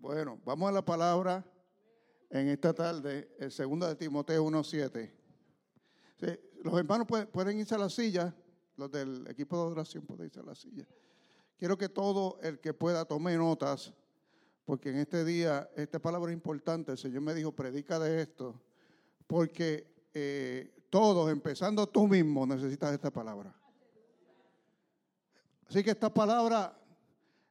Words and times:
Bueno, 0.00 0.40
vamos 0.46 0.66
a 0.70 0.72
la 0.72 0.82
palabra 0.82 1.44
en 2.30 2.48
esta 2.48 2.72
tarde, 2.72 3.36
el 3.38 3.52
segundo 3.52 3.86
de 3.86 3.96
Timoteo 3.96 4.42
1.7. 4.46 5.12
los 6.62 6.74
hermanos 6.78 7.06
pueden, 7.30 7.58
irse 7.58 7.74
a 7.74 7.78
la 7.78 7.90
silla, 7.90 8.34
los 8.76 8.90
del 8.90 9.26
equipo 9.28 9.58
de 9.58 9.72
oración 9.72 10.06
pueden 10.06 10.28
irse 10.28 10.40
a 10.40 10.42
la 10.42 10.54
silla. 10.54 10.86
Quiero 11.58 11.76
que 11.76 11.90
todo 11.90 12.38
el 12.40 12.60
que 12.60 12.72
pueda 12.72 13.04
tome 13.04 13.36
notas, 13.36 13.92
porque 14.64 14.88
en 14.88 14.96
este 14.96 15.22
día, 15.22 15.70
esta 15.76 15.98
palabra 15.98 16.30
es 16.30 16.34
importante, 16.34 16.92
el 16.92 16.98
Señor 16.98 17.20
me 17.20 17.34
dijo, 17.34 17.52
predica 17.52 17.98
de 17.98 18.22
esto, 18.22 18.58
porque 19.26 20.08
eh, 20.14 20.86
todos, 20.88 21.30
empezando 21.30 21.86
tú 21.86 22.08
mismo, 22.08 22.46
necesitas 22.46 22.94
esta 22.94 23.10
palabra. 23.10 23.54
Así 25.68 25.84
que 25.84 25.90
esta 25.90 26.08
palabra 26.08 26.79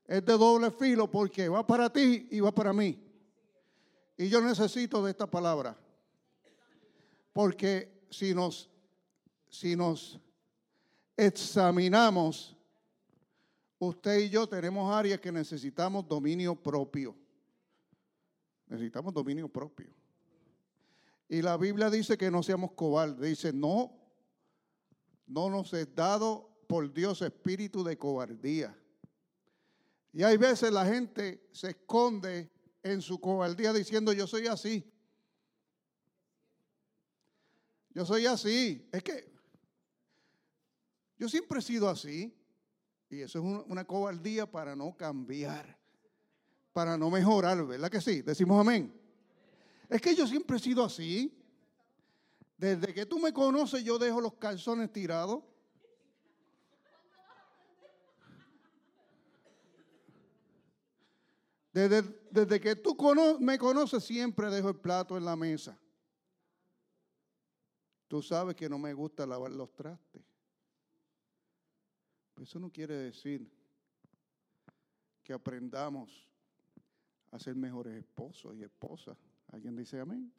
es 0.10 0.26
de 0.26 0.34
doble 0.34 0.72
filo 0.72 1.10
porque 1.10 1.48
va 1.48 1.66
para 1.66 1.94
ti 1.94 2.28
y 2.32 2.40
va 2.40 2.52
para 2.52 2.74
mí. 2.74 3.00
Y 4.18 4.28
yo 4.28 4.42
necesito 4.42 5.04
de 5.04 5.12
esta 5.12 5.30
palabra. 5.30 5.78
Porque 7.32 8.08
si 8.10 8.34
nos, 8.34 8.72
si 9.50 9.76
nos 9.76 10.20
examinamos, 11.16 12.58
usted 13.78 14.22
y 14.22 14.30
yo 14.30 14.50
tenemos 14.50 14.92
áreas 14.92 15.22
que 15.22 15.32
necesitamos 15.32 16.08
dominio 16.08 16.56
propio. 16.56 17.16
Necesitamos 18.66 19.14
dominio 19.14 19.48
propio. 19.48 19.94
Y 21.28 21.44
la 21.44 21.56
Biblia 21.56 21.92
dice 21.92 22.18
que 22.18 22.32
no 22.32 22.42
seamos 22.42 22.72
cobardes. 22.72 23.30
Dice, 23.30 23.54
no, 23.54 23.96
no 25.28 25.52
nos 25.52 25.72
es 25.74 25.94
dado 25.94 26.50
por 26.66 26.92
Dios 26.92 27.22
espíritu 27.22 27.84
de 27.84 27.96
cobardía. 27.96 28.76
Y 30.12 30.24
hay 30.24 30.38
veces 30.38 30.72
la 30.72 30.86
gente 30.86 31.48
se 31.52 31.70
esconde 31.70 32.52
en 32.82 33.02
su 33.02 33.20
cobardía 33.20 33.74
diciendo 33.74 34.12
yo 34.14 34.26
soy 34.28 34.48
así. 34.48 34.84
Yo 37.94 38.06
soy 38.06 38.26
así. 38.26 38.88
Es 38.92 39.04
que 39.04 39.32
yo 41.18 41.28
siempre 41.28 41.60
he 41.60 41.62
sido 41.62 41.90
así. 41.90 42.36
Y 43.10 43.22
eso 43.22 43.40
es 43.40 43.66
una 43.68 43.86
cobardía 43.86 44.50
para 44.50 44.76
no 44.76 44.96
cambiar, 44.96 45.80
para 46.74 46.96
no 46.96 47.10
mejorar, 47.10 47.66
¿verdad 47.66 47.90
que 47.90 48.02
sí? 48.02 48.22
Decimos 48.22 48.62
amén. 48.62 48.94
Es 49.90 50.00
que 50.00 50.16
yo 50.16 50.28
siempre 50.28 50.58
he 50.58 50.60
sido 50.60 50.84
así. 50.84 51.36
Desde 52.56 52.94
que 52.94 53.06
tú 53.06 53.18
me 53.20 53.34
conoces 53.34 53.84
yo 53.84 53.98
dejo 53.98 54.22
los 54.22 54.36
calzones 54.36 54.92
tirados. 54.94 55.44
Desde, 61.72 62.60
que 62.60 62.76
tú 62.76 62.98
me 63.40 63.58
conoces 63.60 64.04
siempre 64.04 64.50
dejo 64.50 64.70
el 64.70 64.76
plato 64.76 65.18
en 65.18 65.26
la 65.26 65.36
mesa. 65.36 65.78
Tú 68.08 68.24
sabes 68.24 68.56
que 68.56 68.68
no 68.68 68.80
me 68.80 68.94
gusta 68.94 69.28
lavar 69.28 69.52
los 69.52 69.76
trastes. 69.76 70.24
Eso 72.42 72.60
no 72.60 72.72
quiere 72.72 72.96
decir 72.96 73.48
que 75.22 75.34
aprendamos 75.34 76.28
a 77.32 77.38
ser 77.38 77.56
mejores 77.56 77.94
esposos 77.94 78.56
y 78.56 78.64
esposas. 78.64 79.16
¿Alguien 79.52 79.76
dice 79.76 80.00
amén? 80.00 80.34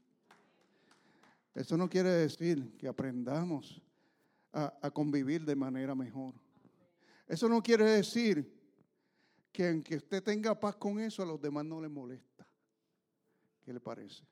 Eso 1.54 1.76
no 1.76 1.88
quiere 1.88 2.10
decir 2.10 2.76
que 2.76 2.88
aprendamos 2.88 3.80
a, 4.52 4.72
a 4.82 4.90
convivir 4.90 5.44
de 5.44 5.54
manera 5.54 5.94
mejor. 5.94 6.34
Eso 7.28 7.48
no 7.48 7.62
quiere 7.62 7.84
decir 7.84 8.59
que 9.52 9.68
aunque 9.68 9.96
usted 9.96 10.22
tenga 10.22 10.58
paz 10.58 10.76
con 10.76 11.00
eso, 11.00 11.22
a 11.22 11.26
los 11.26 11.40
demás 11.40 11.64
no 11.64 11.80
le 11.80 11.88
molesta. 11.88 12.46
¿Qué 13.62 13.72
le 13.72 13.80
parece? 13.80 14.24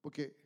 Porque 0.00 0.36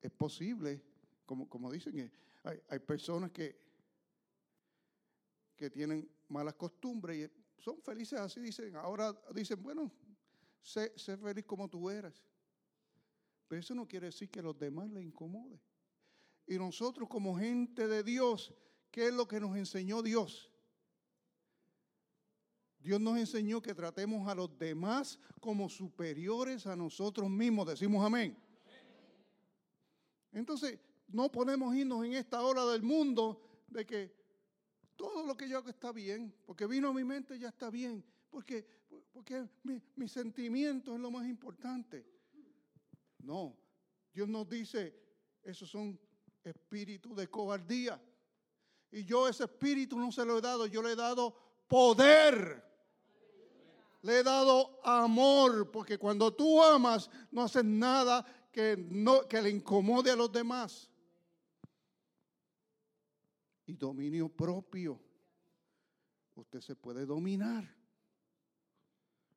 es 0.00 0.10
posible, 0.10 0.82
como, 1.26 1.48
como 1.48 1.70
dicen, 1.70 2.10
hay, 2.42 2.60
hay 2.68 2.78
personas 2.78 3.30
que, 3.30 3.56
que 5.56 5.70
tienen 5.70 6.10
malas 6.28 6.54
costumbres 6.54 7.30
y 7.30 7.62
son 7.62 7.80
felices 7.82 8.18
así, 8.18 8.40
dicen, 8.40 8.74
ahora 8.76 9.14
dicen, 9.34 9.62
bueno, 9.62 9.92
sé, 10.62 10.92
sé 10.98 11.16
feliz 11.16 11.44
como 11.44 11.68
tú 11.68 11.90
eres. 11.90 12.24
Pero 13.46 13.60
eso 13.60 13.74
no 13.74 13.86
quiere 13.86 14.06
decir 14.06 14.30
que 14.30 14.40
a 14.40 14.42
los 14.42 14.58
demás 14.58 14.90
le 14.90 15.02
incomode. 15.02 15.60
Y 16.46 16.58
nosotros 16.58 17.08
como 17.08 17.36
gente 17.38 17.86
de 17.88 18.02
Dios, 18.02 18.52
¿qué 18.90 19.08
es 19.08 19.14
lo 19.14 19.26
que 19.26 19.40
nos 19.40 19.56
enseñó 19.56 20.02
Dios? 20.02 20.50
Dios 22.78 23.00
nos 23.00 23.16
enseñó 23.16 23.62
que 23.62 23.74
tratemos 23.74 24.28
a 24.28 24.34
los 24.34 24.58
demás 24.58 25.18
como 25.40 25.68
superiores 25.68 26.66
a 26.66 26.74
nosotros 26.74 27.30
mismos. 27.30 27.68
Decimos 27.68 28.04
amén. 28.04 28.36
Entonces, 30.32 30.80
no 31.06 31.30
podemos 31.30 31.74
irnos 31.76 32.04
en 32.04 32.14
esta 32.14 32.42
hora 32.42 32.64
del 32.66 32.82
mundo 32.82 33.64
de 33.68 33.86
que 33.86 34.12
todo 34.96 35.24
lo 35.24 35.36
que 35.36 35.48
yo 35.48 35.58
hago 35.58 35.68
está 35.68 35.92
bien, 35.92 36.34
porque 36.44 36.66
vino 36.66 36.88
a 36.88 36.92
mi 36.92 37.04
mente 37.04 37.38
ya 37.38 37.48
está 37.48 37.70
bien, 37.70 38.04
porque, 38.30 38.66
porque 39.12 39.46
mi, 39.62 39.80
mi 39.94 40.08
sentimiento 40.08 40.94
es 40.94 41.00
lo 41.00 41.10
más 41.10 41.26
importante. 41.26 42.04
No, 43.18 43.56
Dios 44.12 44.28
nos 44.28 44.48
dice, 44.48 44.94
esos 45.42 45.70
son 45.70 45.98
espíritu 46.44 47.14
de 47.14 47.28
cobardía. 47.28 48.00
Y 48.90 49.04
yo 49.04 49.28
ese 49.28 49.44
espíritu 49.44 49.98
no 49.98 50.12
se 50.12 50.24
lo 50.24 50.38
he 50.38 50.40
dado, 50.40 50.66
yo 50.66 50.82
le 50.82 50.92
he 50.92 50.96
dado 50.96 51.34
poder. 51.66 52.62
Le 54.02 54.18
he 54.18 54.22
dado 54.22 54.80
amor, 54.84 55.70
porque 55.70 55.96
cuando 55.96 56.34
tú 56.34 56.62
amas 56.62 57.08
no 57.30 57.42
haces 57.42 57.64
nada 57.64 58.24
que, 58.50 58.76
no, 58.76 59.26
que 59.28 59.40
le 59.40 59.50
incomode 59.50 60.10
a 60.10 60.16
los 60.16 60.30
demás. 60.30 60.90
Y 63.66 63.74
dominio 63.74 64.28
propio. 64.28 65.00
Usted 66.34 66.60
se 66.60 66.74
puede 66.74 67.06
dominar. 67.06 67.64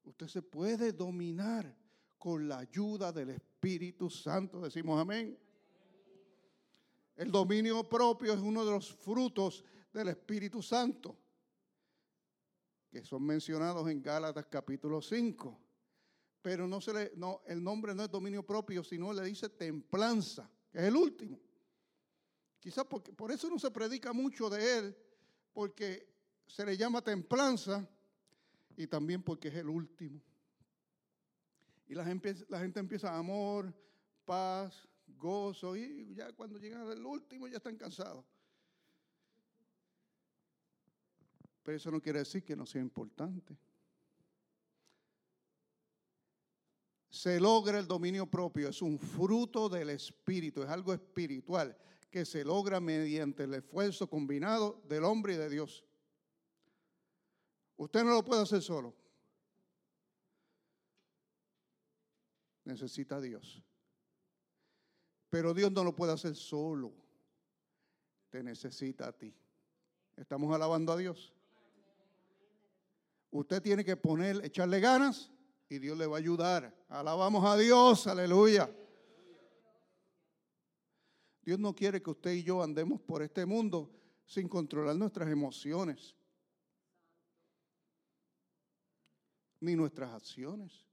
Usted 0.03 0.27
se 0.27 0.41
puede 0.41 0.91
dominar 0.91 1.75
con 2.17 2.47
la 2.47 2.59
ayuda 2.59 3.11
del 3.11 3.29
Espíritu 3.31 4.09
Santo. 4.09 4.61
Decimos 4.61 4.99
amén. 4.99 5.37
El 7.15 7.31
dominio 7.31 7.87
propio 7.87 8.33
es 8.33 8.39
uno 8.39 8.65
de 8.65 8.71
los 8.71 8.93
frutos 8.93 9.63
del 9.93 10.09
Espíritu 10.09 10.61
Santo, 10.61 11.17
que 12.91 13.03
son 13.03 13.23
mencionados 13.23 13.89
en 13.89 14.01
Gálatas 14.01 14.45
capítulo 14.49 15.01
5. 15.01 15.61
Pero 16.41 16.67
no 16.67 16.81
se 16.81 16.93
le, 16.93 17.11
no, 17.15 17.41
el 17.47 17.63
nombre 17.63 17.95
no 17.95 18.03
es 18.03 18.11
dominio 18.11 18.45
propio, 18.45 18.83
sino 18.83 19.13
le 19.13 19.23
dice 19.23 19.49
templanza, 19.49 20.49
que 20.71 20.79
es 20.79 20.83
el 20.83 20.95
último. 20.95 21.39
Quizás 22.59 22.85
porque, 22.85 23.13
por 23.13 23.31
eso 23.31 23.49
no 23.49 23.57
se 23.59 23.71
predica 23.71 24.11
mucho 24.11 24.49
de 24.49 24.77
él, 24.77 24.97
porque 25.53 26.13
se 26.45 26.65
le 26.65 26.75
llama 26.75 27.01
templanza 27.01 27.87
y 28.75 28.87
también 28.87 29.23
porque 29.23 29.47
es 29.47 29.55
el 29.55 29.69
último. 29.69 30.21
Y 31.87 31.95
la 31.95 32.03
gente, 32.03 32.35
la 32.49 32.59
gente 32.59 32.79
empieza 32.79 33.15
amor, 33.15 33.73
paz, 34.25 34.87
gozo 35.07 35.75
y 35.75 36.13
ya 36.15 36.31
cuando 36.33 36.59
llegan 36.59 36.87
al 36.87 37.05
último 37.05 37.47
ya 37.47 37.57
están 37.57 37.77
cansados. 37.77 38.25
Pero 41.63 41.77
eso 41.77 41.89
no 41.89 42.01
quiere 42.01 42.19
decir 42.19 42.43
que 42.43 42.55
no 42.55 42.65
sea 42.65 42.81
importante. 42.81 43.57
Se 47.09 47.39
logra 47.39 47.79
el 47.79 47.87
dominio 47.87 48.27
propio, 48.27 48.69
es 48.69 48.81
un 48.81 48.99
fruto 48.99 49.67
del 49.69 49.89
espíritu, 49.89 50.61
es 50.61 50.69
algo 50.69 50.93
espiritual 50.93 51.75
que 52.11 52.23
se 52.23 52.43
logra 52.43 52.79
mediante 52.79 53.43
el 53.43 53.53
esfuerzo 53.55 54.07
combinado 54.09 54.81
del 54.87 55.05
hombre 55.05 55.33
y 55.33 55.37
de 55.37 55.49
Dios. 55.49 55.83
Usted 57.77 58.03
no 58.03 58.11
lo 58.11 58.23
puede 58.23 58.43
hacer 58.43 58.61
solo. 58.61 58.95
Necesita 62.63 63.19
Dios. 63.19 63.63
Pero 65.35 65.53
Dios 65.53 65.69
no 65.69 65.83
lo 65.83 65.93
puede 65.93 66.13
hacer 66.13 66.33
solo. 66.33 66.93
Te 68.29 68.41
necesita 68.41 69.09
a 69.09 69.11
ti. 69.11 69.35
Estamos 70.15 70.55
alabando 70.55 70.93
a 70.93 70.95
Dios. 70.95 71.33
Usted 73.31 73.61
tiene 73.61 73.83
que 73.83 73.97
poner, 73.97 74.39
echarle 74.45 74.79
ganas 74.79 75.29
y 75.67 75.79
Dios 75.79 75.97
le 75.97 76.07
va 76.07 76.15
a 76.15 76.19
ayudar. 76.19 76.73
Alabamos 76.87 77.43
a 77.43 77.57
Dios, 77.57 78.07
aleluya. 78.07 78.73
Dios 81.41 81.59
no 81.59 81.75
quiere 81.75 82.01
que 82.01 82.11
usted 82.11 82.31
y 82.31 82.43
yo 82.43 82.63
andemos 82.63 83.01
por 83.01 83.21
este 83.21 83.45
mundo 83.45 83.91
sin 84.25 84.47
controlar 84.47 84.95
nuestras 84.95 85.27
emociones, 85.27 86.15
ni 89.59 89.75
nuestras 89.75 90.13
acciones. 90.13 90.84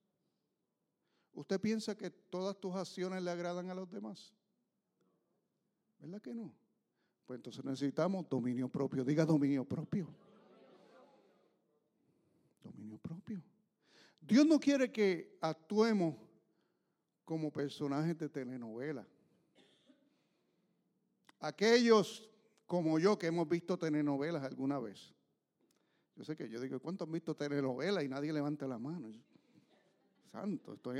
¿Usted 1.34 1.60
piensa 1.60 1.96
que 1.96 2.10
todas 2.10 2.58
tus 2.58 2.74
acciones 2.74 3.22
le 3.22 3.30
agradan 3.30 3.70
a 3.70 3.74
los 3.74 3.90
demás? 3.90 4.32
¿Verdad 5.98 6.20
que 6.20 6.34
no? 6.34 6.54
Pues 7.26 7.38
entonces 7.38 7.64
necesitamos 7.64 8.28
dominio 8.28 8.68
propio. 8.68 9.04
Diga 9.04 9.24
dominio 9.24 9.64
propio. 9.64 10.08
propio. 13.02 13.42
Dios 14.20 14.46
no 14.46 14.58
quiere 14.60 14.90
que 14.90 15.36
actuemos 15.40 16.16
como 17.24 17.50
personajes 17.50 18.16
de 18.18 18.28
telenovela. 18.28 19.06
Aquellos 21.40 22.28
como 22.66 22.98
yo 22.98 23.18
que 23.18 23.26
hemos 23.26 23.48
visto 23.48 23.76
telenovelas 23.76 24.44
alguna 24.44 24.78
vez. 24.78 25.12
Yo 26.14 26.24
sé 26.24 26.36
que 26.36 26.48
yo 26.48 26.60
digo, 26.60 26.78
¿cuántos 26.80 27.06
han 27.06 27.12
visto 27.12 27.34
telenovelas? 27.34 28.04
Y 28.04 28.08
nadie 28.08 28.32
levanta 28.32 28.66
la 28.66 28.78
mano. 28.78 29.10
Santo, 30.32 30.72
estoy 30.72 30.98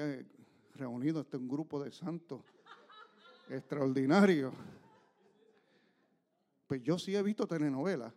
reunido, 0.74 1.22
este 1.22 1.38
un 1.38 1.48
grupo 1.48 1.82
de 1.82 1.90
santos 1.90 2.42
extraordinarios. 3.48 4.52
Pues 6.66 6.82
yo 6.82 6.98
sí 6.98 7.16
he 7.16 7.22
visto 7.22 7.46
telenovelas. 7.46 8.12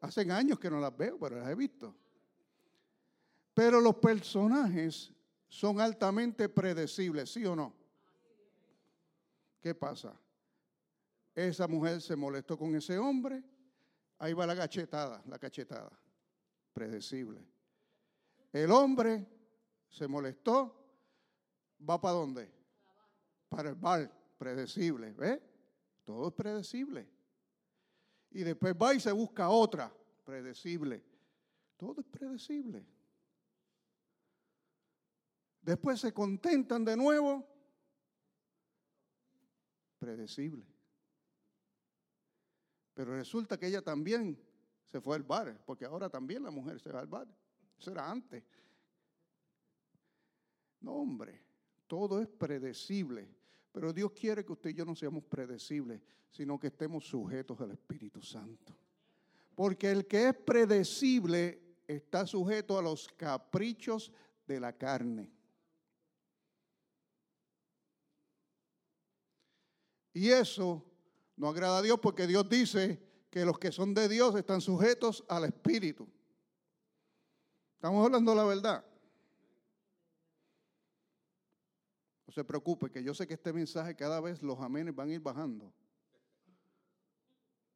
Hacen 0.00 0.32
años 0.32 0.58
que 0.58 0.68
no 0.68 0.80
las 0.80 0.96
veo, 0.96 1.16
pero 1.20 1.38
las 1.38 1.48
he 1.48 1.54
visto. 1.54 1.94
Pero 3.54 3.80
los 3.80 3.94
personajes 3.96 5.12
son 5.46 5.80
altamente 5.80 6.48
predecibles, 6.48 7.32
¿sí 7.32 7.46
o 7.46 7.54
no? 7.54 7.72
¿Qué 9.60 9.72
pasa? 9.72 10.20
Esa 11.32 11.68
mujer 11.68 12.00
se 12.00 12.16
molestó 12.16 12.58
con 12.58 12.74
ese 12.74 12.98
hombre, 12.98 13.40
ahí 14.18 14.32
va 14.32 14.46
la 14.46 14.56
cachetada, 14.56 15.22
la 15.28 15.38
cachetada, 15.38 15.92
predecible. 16.72 17.40
El 18.52 18.72
hombre 18.72 19.39
se 19.90 20.06
molestó, 20.08 20.74
va 21.88 22.00
para 22.00 22.14
dónde? 22.14 22.50
Para 23.48 23.70
el 23.70 23.74
bar, 23.74 24.10
predecible, 24.38 25.12
¿ve? 25.12 25.42
Todo 26.04 26.28
es 26.28 26.34
predecible. 26.34 27.08
Y 28.30 28.42
después 28.42 28.74
va 28.74 28.94
y 28.94 29.00
se 29.00 29.12
busca 29.12 29.48
otra, 29.50 29.92
predecible. 30.24 31.04
Todo 31.76 32.00
es 32.00 32.06
predecible. 32.06 32.86
Después 35.60 36.00
se 36.00 36.12
contentan 36.12 36.84
de 36.84 36.96
nuevo, 36.96 37.46
predecible. 39.98 40.64
Pero 42.94 43.16
resulta 43.16 43.58
que 43.58 43.66
ella 43.66 43.82
también 43.82 44.40
se 44.84 45.00
fue 45.00 45.16
al 45.16 45.22
bar, 45.22 45.62
porque 45.64 45.84
ahora 45.84 46.08
también 46.08 46.42
la 46.42 46.50
mujer 46.50 46.80
se 46.80 46.90
va 46.90 47.00
al 47.00 47.06
bar. 47.06 47.28
Eso 47.78 47.90
era 47.90 48.10
antes. 48.10 48.44
No, 50.80 50.92
hombre, 50.92 51.40
todo 51.86 52.20
es 52.20 52.28
predecible. 52.28 53.28
Pero 53.72 53.92
Dios 53.92 54.12
quiere 54.12 54.44
que 54.44 54.52
usted 54.52 54.70
y 54.70 54.74
yo 54.74 54.84
no 54.84 54.96
seamos 54.96 55.24
predecibles, 55.24 56.00
sino 56.30 56.58
que 56.58 56.68
estemos 56.68 57.04
sujetos 57.04 57.60
al 57.60 57.72
Espíritu 57.72 58.20
Santo. 58.20 58.76
Porque 59.54 59.90
el 59.90 60.06
que 60.06 60.28
es 60.28 60.34
predecible 60.34 61.60
está 61.86 62.26
sujeto 62.26 62.78
a 62.78 62.82
los 62.82 63.08
caprichos 63.08 64.12
de 64.46 64.60
la 64.60 64.72
carne. 64.72 65.30
Y 70.12 70.28
eso 70.28 70.84
no 71.36 71.48
agrada 71.48 71.78
a 71.78 71.82
Dios 71.82 71.98
porque 72.00 72.26
Dios 72.26 72.48
dice 72.48 73.00
que 73.30 73.44
los 73.44 73.58
que 73.58 73.70
son 73.70 73.94
de 73.94 74.08
Dios 74.08 74.34
están 74.34 74.60
sujetos 74.60 75.24
al 75.28 75.44
Espíritu. 75.44 76.08
Estamos 77.76 78.04
hablando 78.04 78.34
la 78.34 78.44
verdad. 78.44 78.84
No 82.30 82.34
se 82.34 82.44
preocupe, 82.44 82.88
que 82.88 83.02
yo 83.02 83.12
sé 83.12 83.26
que 83.26 83.34
este 83.34 83.52
mensaje 83.52 83.96
cada 83.96 84.20
vez 84.20 84.40
los 84.40 84.56
amenes 84.60 84.94
van 84.94 85.10
a 85.10 85.14
ir 85.14 85.20
bajando. 85.20 85.74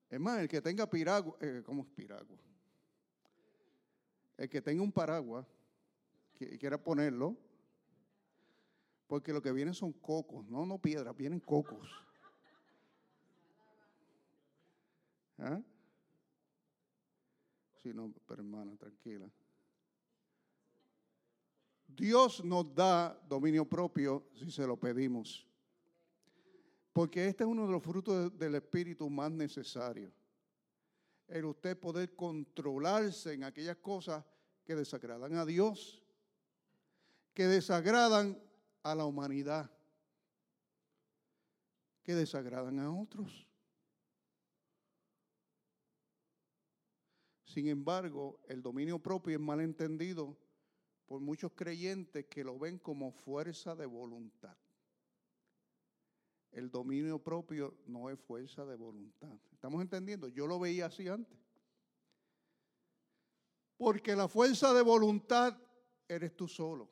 Es 0.09 0.21
más, 0.21 0.39
el 0.39 0.49
que 0.49 0.63
tenga 0.63 0.89
piragua, 0.89 1.37
eh, 1.41 1.61
¿cómo 1.67 1.83
es 1.83 1.89
piragua? 1.89 2.39
El 4.37 4.49
que 4.49 4.63
tenga 4.63 4.81
un 4.81 4.93
paraguas 4.93 5.45
y 6.39 6.57
quiera 6.57 6.81
ponerlo, 6.81 7.37
porque 9.09 9.33
lo 9.33 9.43
que 9.43 9.51
vienen 9.51 9.75
son 9.75 9.93
cocos, 9.93 10.47
no, 10.47 10.65
no 10.65 10.79
piedras, 10.79 11.17
vienen 11.17 11.41
cocos. 11.41 11.91
¿Ah? 15.37 15.61
Sí, 17.83 17.93
no, 17.93 18.15
pero 18.29 18.41
hermana, 18.41 18.77
tranquila. 18.77 19.29
Dios 21.97 22.45
nos 22.45 22.75
da 22.75 23.19
dominio 23.29 23.65
propio 23.65 24.27
si 24.35 24.51
se 24.51 24.67
lo 24.67 24.77
pedimos. 24.77 25.47
Porque 26.93 27.27
este 27.27 27.45
es 27.45 27.51
uno 27.51 27.67
de 27.67 27.73
los 27.73 27.83
frutos 27.83 28.37
del 28.39 28.55
Espíritu 28.55 29.09
más 29.11 29.31
necesarios. 29.31 30.13
El 31.27 31.47
usted 31.47 31.79
poder 31.79 32.15
controlarse 32.15 33.33
en 33.33 33.45
aquellas 33.45 33.77
cosas 33.79 34.25
que 34.65 34.75
desagradan 34.75 35.35
a 35.37 35.45
Dios, 35.45 36.03
que 37.33 37.47
desagradan 37.47 38.41
a 38.83 38.95
la 38.95 39.05
humanidad, 39.07 39.71
que 42.03 42.15
desagradan 42.15 42.79
a 42.79 42.93
otros. 42.95 43.49
Sin 47.45 47.69
embargo, 47.69 48.41
el 48.49 48.63
dominio 48.63 48.99
propio 48.99 49.35
es 49.35 49.41
mal 49.41 49.61
entendido 49.61 50.37
por 51.07 51.21
muchos 51.21 51.53
creyentes 51.53 52.27
que 52.27 52.45
lo 52.45 52.59
ven 52.59 52.79
como 52.79 53.13
fuerza 53.13 53.75
de 53.75 53.87
voluntad. 53.87 54.57
El 56.51 56.71
dominio 56.71 57.19
propio 57.19 57.75
no 57.87 58.09
es 58.11 58.19
fuerza 58.21 58.65
de 58.65 58.77
voluntad. 58.77 59.37
¿Estamos 59.53 59.83
entendiendo? 59.83 60.29
Yo 60.29 60.47
lo 60.47 60.59
veía 60.59 60.87
así 60.87 61.09
antes. 61.09 61.37
Porque 63.77 64.15
la 64.15 64.29
fuerza 64.29 64.73
de 64.73 64.83
voluntad 64.83 65.59
eres 66.09 66.37
tú 66.37 66.47
solo. 66.47 66.89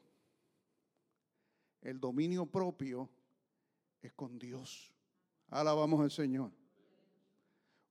El 1.80 2.00
dominio 2.00 2.44
propio 2.46 3.08
es 4.02 4.12
con 4.12 4.38
Dios. 4.38 4.92
Alabamos 5.48 6.00
al 6.00 6.10
Señor. 6.10 6.50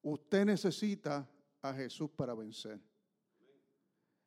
Usted 0.01 0.45
necesita 0.45 1.29
a 1.61 1.73
Jesús 1.73 2.09
para 2.09 2.33
vencer. 2.33 2.79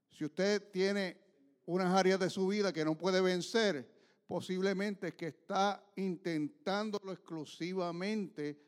Si 0.08 0.24
usted 0.24 0.70
tiene 0.70 1.23
unas 1.66 1.94
áreas 1.94 2.20
de 2.20 2.30
su 2.30 2.46
vida 2.48 2.72
que 2.72 2.84
no 2.84 2.96
puede 2.96 3.20
vencer, 3.20 3.88
posiblemente 4.26 5.08
es 5.08 5.14
que 5.14 5.28
está 5.28 5.84
intentándolo 5.96 7.12
exclusivamente 7.12 8.60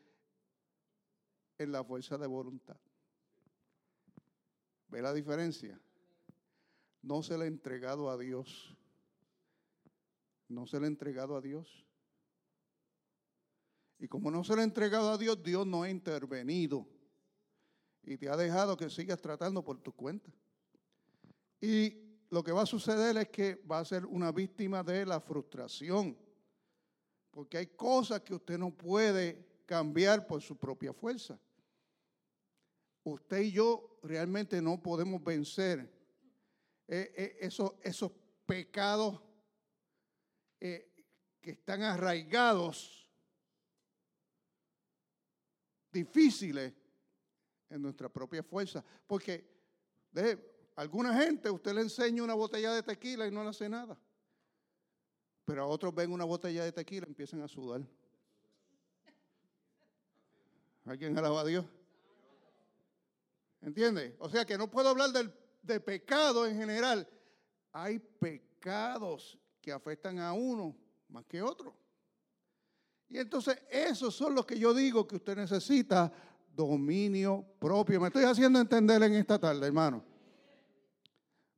en 1.57 1.71
la 1.71 1.83
fuerza 1.83 2.17
de 2.17 2.27
voluntad. 2.27 2.77
¿Ve 4.89 5.01
la 5.01 5.13
diferencia? 5.13 5.79
No 7.01 7.21
se 7.21 7.37
le 7.37 7.45
ha 7.45 7.47
entregado 7.47 8.09
a 8.09 8.17
Dios. 8.17 8.75
No 10.47 10.65
se 10.65 10.79
le 10.79 10.85
ha 10.85 10.87
entregado 10.87 11.35
a 11.35 11.41
Dios. 11.41 11.85
Y 13.99 14.07
como 14.07 14.31
no 14.31 14.43
se 14.43 14.55
le 14.55 14.61
ha 14.61 14.65
entregado 14.65 15.11
a 15.11 15.17
Dios, 15.17 15.41
Dios 15.43 15.65
no 15.65 15.83
ha 15.83 15.89
intervenido 15.89 16.87
y 18.03 18.17
te 18.17 18.29
ha 18.29 18.37
dejado 18.37 18.77
que 18.77 18.89
sigas 18.89 19.21
tratando 19.21 19.63
por 19.63 19.79
tu 19.79 19.91
cuenta. 19.91 20.31
Y 21.59 22.06
lo 22.29 22.43
que 22.43 22.51
va 22.51 22.63
a 22.63 22.65
suceder 22.65 23.17
es 23.17 23.29
que 23.29 23.55
va 23.55 23.79
a 23.79 23.85
ser 23.85 24.05
una 24.05 24.31
víctima 24.31 24.83
de 24.83 25.05
la 25.05 25.19
frustración, 25.21 26.17
porque 27.31 27.57
hay 27.57 27.67
cosas 27.67 28.21
que 28.21 28.35
usted 28.35 28.57
no 28.57 28.71
puede 28.71 29.61
cambiar 29.65 30.27
por 30.27 30.41
su 30.41 30.57
propia 30.57 30.93
fuerza. 30.93 31.39
Usted 33.03 33.39
y 33.39 33.51
yo 33.51 33.99
realmente 34.03 34.61
no 34.61 34.81
podemos 34.81 35.23
vencer 35.23 35.79
eh, 36.87 37.13
eh, 37.15 37.37
esos, 37.41 37.73
esos, 37.81 38.11
pecados 38.45 39.21
eh, 40.61 40.89
que 41.41 41.51
están 41.51 41.83
arraigados, 41.83 43.09
difíciles 45.91 46.73
en 47.69 47.81
nuestra 47.81 48.07
propia 48.07 48.41
fuerza. 48.41 48.83
Porque 49.05 49.45
de 50.11 50.56
alguna 50.77 51.13
gente 51.13 51.49
usted 51.49 51.73
le 51.73 51.81
enseña 51.81 52.23
una 52.23 52.35
botella 52.35 52.71
de 52.71 52.83
tequila 52.83 53.27
y 53.27 53.31
no 53.31 53.43
le 53.43 53.49
hace 53.49 53.67
nada. 53.67 53.97
Pero 55.43 55.63
a 55.63 55.65
otros 55.65 55.93
ven 55.93 56.11
una 56.11 56.23
botella 56.23 56.63
de 56.63 56.71
tequila 56.71 57.05
y 57.07 57.09
empiezan 57.09 57.41
a 57.41 57.47
sudar. 57.47 57.81
¿Alguien 60.85 61.17
alaba 61.17 61.41
a 61.41 61.45
Dios? 61.45 61.65
¿Entiende? 63.61 64.15
O 64.19 64.29
sea 64.29 64.45
que 64.45 64.57
no 64.57 64.69
puedo 64.69 64.89
hablar 64.89 65.09
del, 65.11 65.33
de 65.63 65.79
pecado 65.79 66.45
en 66.45 66.55
general. 66.55 67.07
Hay 67.73 67.99
pecados 67.99 69.37
que 69.59 69.71
afectan 69.71 70.19
a 70.19 70.31
uno 70.31 70.75
más 71.09 71.25
que 71.25 71.41
otro. 71.41 71.75
Y 73.09 73.17
entonces 73.17 73.57
esos 73.69 74.13
son 74.15 74.35
los 74.35 74.45
que 74.45 74.59
yo 74.59 74.73
digo 74.73 75.07
que 75.07 75.15
usted 75.15 75.35
necesita 75.35 76.11
dominio 76.53 77.43
propio. 77.57 77.99
Me 77.99 78.07
estoy 78.07 78.25
haciendo 78.25 78.59
entender 78.59 79.01
en 79.01 79.15
esta 79.15 79.39
tarde, 79.39 79.65
hermano. 79.65 80.16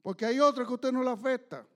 Porque 0.01 0.25
hay 0.25 0.39
otros 0.39 0.67
que 0.67 0.73
usted 0.73 0.91
no 0.91 1.03
le 1.03 1.09
afecta. 1.09 1.67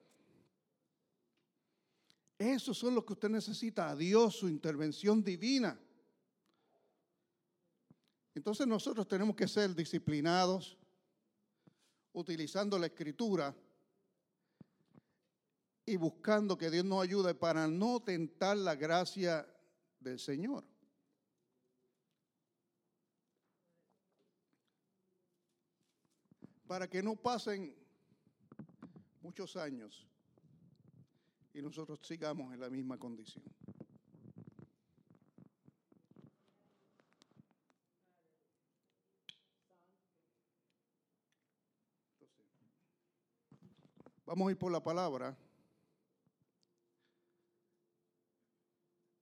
Esos 2.38 2.78
son 2.78 2.96
los 2.96 3.06
que 3.06 3.14
usted 3.14 3.30
necesita 3.30 3.90
a 3.90 3.96
Dios, 3.96 4.36
su 4.36 4.50
intervención 4.50 5.24
divina. 5.24 5.80
Entonces 8.36 8.66
nosotros 8.66 9.08
tenemos 9.08 9.36
que 9.36 9.48
ser 9.48 9.76
disciplinados, 9.76 10.78
utilizando 12.14 12.80
la 12.80 12.88
escritura 12.88 13.56
y 15.86 15.96
buscando 15.98 16.58
que 16.58 16.72
Dios 16.72 16.86
nos 16.86 17.04
ayude 17.04 17.36
para 17.36 17.68
no 17.68 18.02
tentar 18.02 18.58
la 18.58 18.76
gracia 18.76 19.48
del 20.00 20.20
Señor. 20.20 20.64
Para 26.66 26.90
que 26.90 27.04
no 27.04 27.16
pasen 27.16 27.83
muchos 29.24 29.56
años 29.56 30.06
y 31.54 31.62
nosotros 31.62 32.00
sigamos 32.04 32.54
en 32.54 32.60
la 32.60 32.70
misma 32.70 32.98
condición. 33.00 33.44
Vamos 44.26 44.48
a 44.48 44.52
ir 44.52 44.58
por 44.58 44.72
la 44.72 44.84
palabra 44.84 45.38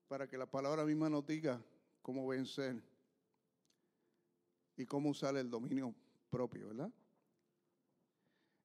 para 0.07 0.27
que 0.27 0.37
la 0.37 0.45
palabra 0.45 0.83
misma 0.83 1.09
nos 1.09 1.25
diga 1.25 1.61
cómo 2.01 2.25
vencer 2.27 2.81
y 4.77 4.85
cómo 4.85 5.09
usar 5.09 5.35
el 5.37 5.49
dominio 5.49 5.93
propio, 6.29 6.67
¿verdad? 6.67 6.91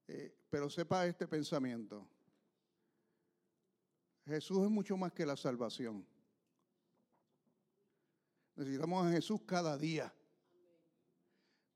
Eh, 0.09 0.35
pero 0.49 0.71
sepa 0.71 1.07
este 1.07 1.27
pensamiento. 1.27 2.09
Jesús 4.27 4.65
es 4.65 4.71
mucho 4.71 4.97
más 4.97 5.13
que 5.13 5.27
la 5.27 5.37
salvación. 5.37 6.07
Necesitamos 8.57 9.07
a 9.07 9.11
Jesús 9.11 9.41
cada 9.47 9.77
día 9.77 10.13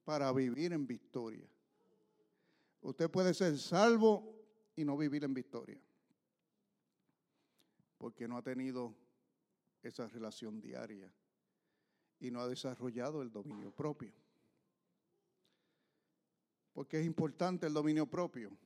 para 0.04 0.32
vivir 0.32 0.72
en 0.72 0.86
victoria. 0.86 1.48
Usted 2.80 3.10
puede 3.10 3.34
ser 3.34 3.58
salvo 3.58 4.34
y 4.74 4.84
no 4.84 4.96
vivir 4.96 5.22
en 5.24 5.34
victoria, 5.34 5.80
porque 7.98 8.26
no 8.26 8.38
ha 8.38 8.42
tenido 8.42 8.94
esa 9.82 10.08
relación 10.08 10.60
diaria 10.60 11.12
y 12.18 12.30
no 12.30 12.40
ha 12.40 12.48
desarrollado 12.48 13.22
el 13.22 13.30
dominio 13.30 13.70
propio. 13.70 14.12
Porque 16.72 17.00
es 17.00 17.06
importante 17.06 17.66
el 17.66 17.72
dominio 17.72 18.06
propio. 18.06 18.56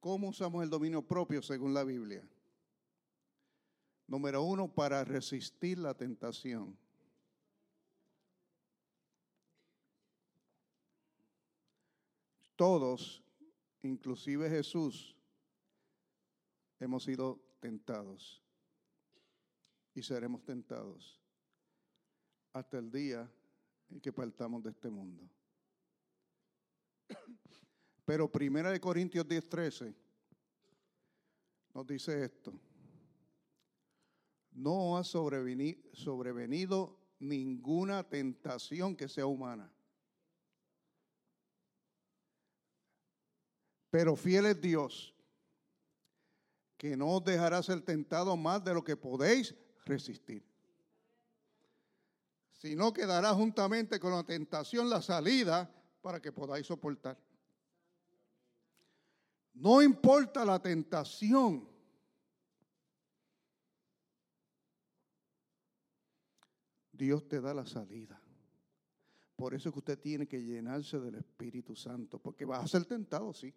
¿Cómo 0.00 0.28
usamos 0.28 0.62
el 0.62 0.70
dominio 0.70 1.00
propio 1.00 1.40
según 1.42 1.72
la 1.72 1.84
Biblia? 1.84 2.26
Número 4.06 4.42
uno, 4.42 4.68
para 4.68 5.04
resistir 5.04 5.78
la 5.78 5.94
tentación. 5.94 6.76
Todos, 12.56 13.22
inclusive 13.82 14.50
Jesús, 14.50 15.16
hemos 16.78 17.04
sido 17.04 17.40
tentados 17.60 18.42
y 19.94 20.02
seremos 20.02 20.44
tentados 20.44 21.20
hasta 22.52 22.78
el 22.78 22.90
día 22.90 23.30
en 23.88 24.00
que 24.00 24.12
partamos 24.12 24.62
de 24.62 24.70
este 24.70 24.90
mundo. 24.90 25.28
Pero 28.04 28.30
Primera 28.30 28.70
de 28.70 28.80
Corintios 28.80 29.26
10:13 29.26 29.94
nos 31.74 31.86
dice 31.86 32.24
esto. 32.24 32.52
No 34.50 34.98
ha 34.98 35.04
sobrevenido 35.04 36.98
ninguna 37.18 38.02
tentación 38.08 38.94
que 38.94 39.08
sea 39.08 39.26
humana. 39.26 39.72
Pero 43.90 44.16
fiel 44.16 44.46
es 44.46 44.60
Dios, 44.60 45.14
que 46.76 46.96
no 46.96 47.16
os 47.16 47.24
dejará 47.24 47.62
ser 47.62 47.80
tentado 47.82 48.36
más 48.36 48.64
de 48.64 48.74
lo 48.74 48.82
que 48.82 48.96
podéis 48.96 49.54
resistir. 49.84 50.44
Sino 52.50 52.92
que 52.92 53.06
dará 53.06 53.34
juntamente 53.34 53.98
con 54.00 54.12
la 54.12 54.24
tentación 54.24 54.88
la 54.88 55.02
salida 55.02 55.70
para 56.02 56.20
que 56.20 56.32
podáis 56.32 56.66
soportar. 56.66 57.16
No 59.54 59.80
importa 59.80 60.44
la 60.44 60.60
tentación. 60.60 61.68
Dios 66.92 67.26
te 67.28 67.40
da 67.40 67.54
la 67.54 67.66
salida. 67.66 68.20
Por 69.36 69.54
eso 69.54 69.68
es 69.68 69.72
que 69.72 69.78
usted 69.78 69.98
tiene 69.98 70.26
que 70.26 70.42
llenarse 70.42 71.00
del 71.00 71.16
Espíritu 71.16 71.74
Santo, 71.74 72.18
porque 72.18 72.44
va 72.44 72.58
a 72.58 72.66
ser 72.66 72.84
tentado, 72.84 73.32
sí. 73.32 73.52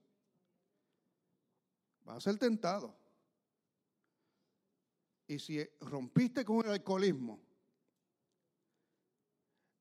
Va 2.08 2.16
a 2.16 2.20
ser 2.20 2.38
tentado. 2.38 2.96
Y 5.28 5.40
si 5.40 5.64
rompiste 5.82 6.46
con 6.46 6.66
el 6.66 6.72
alcoholismo, 6.72 7.40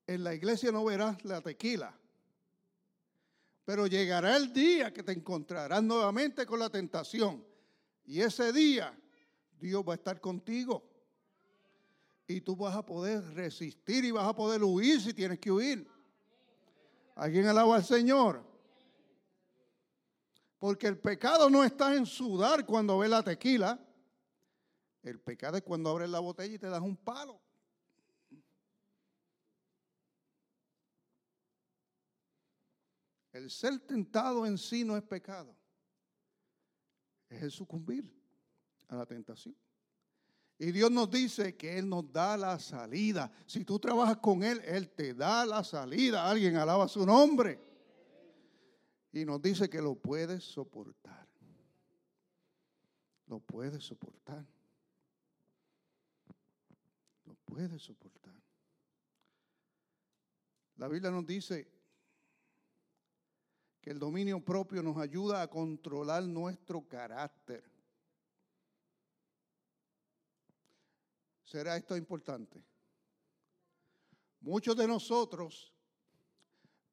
en 0.06 0.24
la 0.24 0.34
iglesia 0.34 0.70
no 0.72 0.84
verás 0.84 1.24
la 1.24 1.40
tequila. 1.40 1.98
Pero 3.64 3.86
llegará 3.86 4.36
el 4.36 4.52
día 4.52 4.92
que 4.92 5.02
te 5.02 5.12
encontrarás 5.12 5.82
nuevamente 5.82 6.44
con 6.44 6.58
la 6.58 6.68
tentación. 6.68 7.44
Y 8.04 8.20
ese 8.20 8.52
día 8.52 8.96
Dios 9.58 9.82
va 9.86 9.94
a 9.94 9.96
estar 9.96 10.20
contigo. 10.20 10.84
Y 12.26 12.40
tú 12.40 12.56
vas 12.56 12.74
a 12.76 12.84
poder 12.84 13.22
resistir 13.34 14.04
y 14.04 14.10
vas 14.10 14.26
a 14.26 14.34
poder 14.34 14.62
huir 14.62 15.00
si 15.00 15.14
tienes 15.14 15.38
que 15.38 15.50
huir. 15.50 15.86
¿Alguien 17.14 17.46
alaba 17.46 17.76
al 17.76 17.84
Señor? 17.84 18.42
Porque 20.58 20.86
el 20.86 20.98
pecado 20.98 21.48
no 21.48 21.62
está 21.64 21.94
en 21.94 22.06
sudar 22.06 22.64
cuando 22.66 22.98
ves 22.98 23.10
la 23.10 23.22
tequila. 23.22 23.78
El 25.02 25.20
pecado 25.20 25.58
es 25.58 25.62
cuando 25.62 25.90
abres 25.90 26.08
la 26.08 26.20
botella 26.20 26.54
y 26.54 26.58
te 26.58 26.68
das 26.68 26.80
un 26.80 26.96
palo. 26.96 27.43
El 33.34 33.50
ser 33.50 33.78
tentado 33.80 34.46
en 34.46 34.56
sí 34.56 34.82
no 34.82 34.96
es 34.96 35.02
pecado. 35.02 35.54
Es 37.28 37.42
el 37.42 37.50
sucumbir 37.50 38.10
a 38.88 38.96
la 38.96 39.04
tentación. 39.04 39.54
Y 40.56 40.72
Dios 40.72 40.90
nos 40.90 41.10
dice 41.10 41.54
que 41.54 41.76
Él 41.76 41.86
nos 41.86 42.10
da 42.10 42.38
la 42.38 42.58
salida. 42.58 43.30
Si 43.44 43.62
tú 43.62 43.78
trabajas 43.78 44.16
con 44.16 44.42
Él, 44.42 44.62
Él 44.64 44.88
te 44.88 45.12
da 45.12 45.44
la 45.44 45.62
salida. 45.62 46.30
Alguien 46.30 46.56
alaba 46.56 46.88
su 46.88 47.04
nombre. 47.04 47.60
Y 49.12 49.26
nos 49.26 49.42
dice 49.42 49.68
que 49.68 49.82
lo 49.82 49.94
puedes 49.94 50.42
soportar. 50.44 51.28
Lo 53.26 53.40
puedes 53.40 53.84
soportar 53.84 54.46
puede 57.54 57.78
soportar. 57.78 58.34
La 60.76 60.88
Biblia 60.88 61.12
nos 61.12 61.24
dice 61.24 61.68
que 63.84 63.90
el 63.90 63.98
dominio 63.98 64.42
propio 64.42 64.82
nos 64.82 64.96
ayuda 64.96 65.42
a 65.42 65.46
controlar 65.46 66.22
nuestro 66.22 66.88
carácter. 66.88 67.62
¿Será 71.42 71.76
esto 71.76 71.94
importante? 71.94 72.64
Muchos 74.40 74.74
de 74.74 74.88
nosotros 74.88 75.70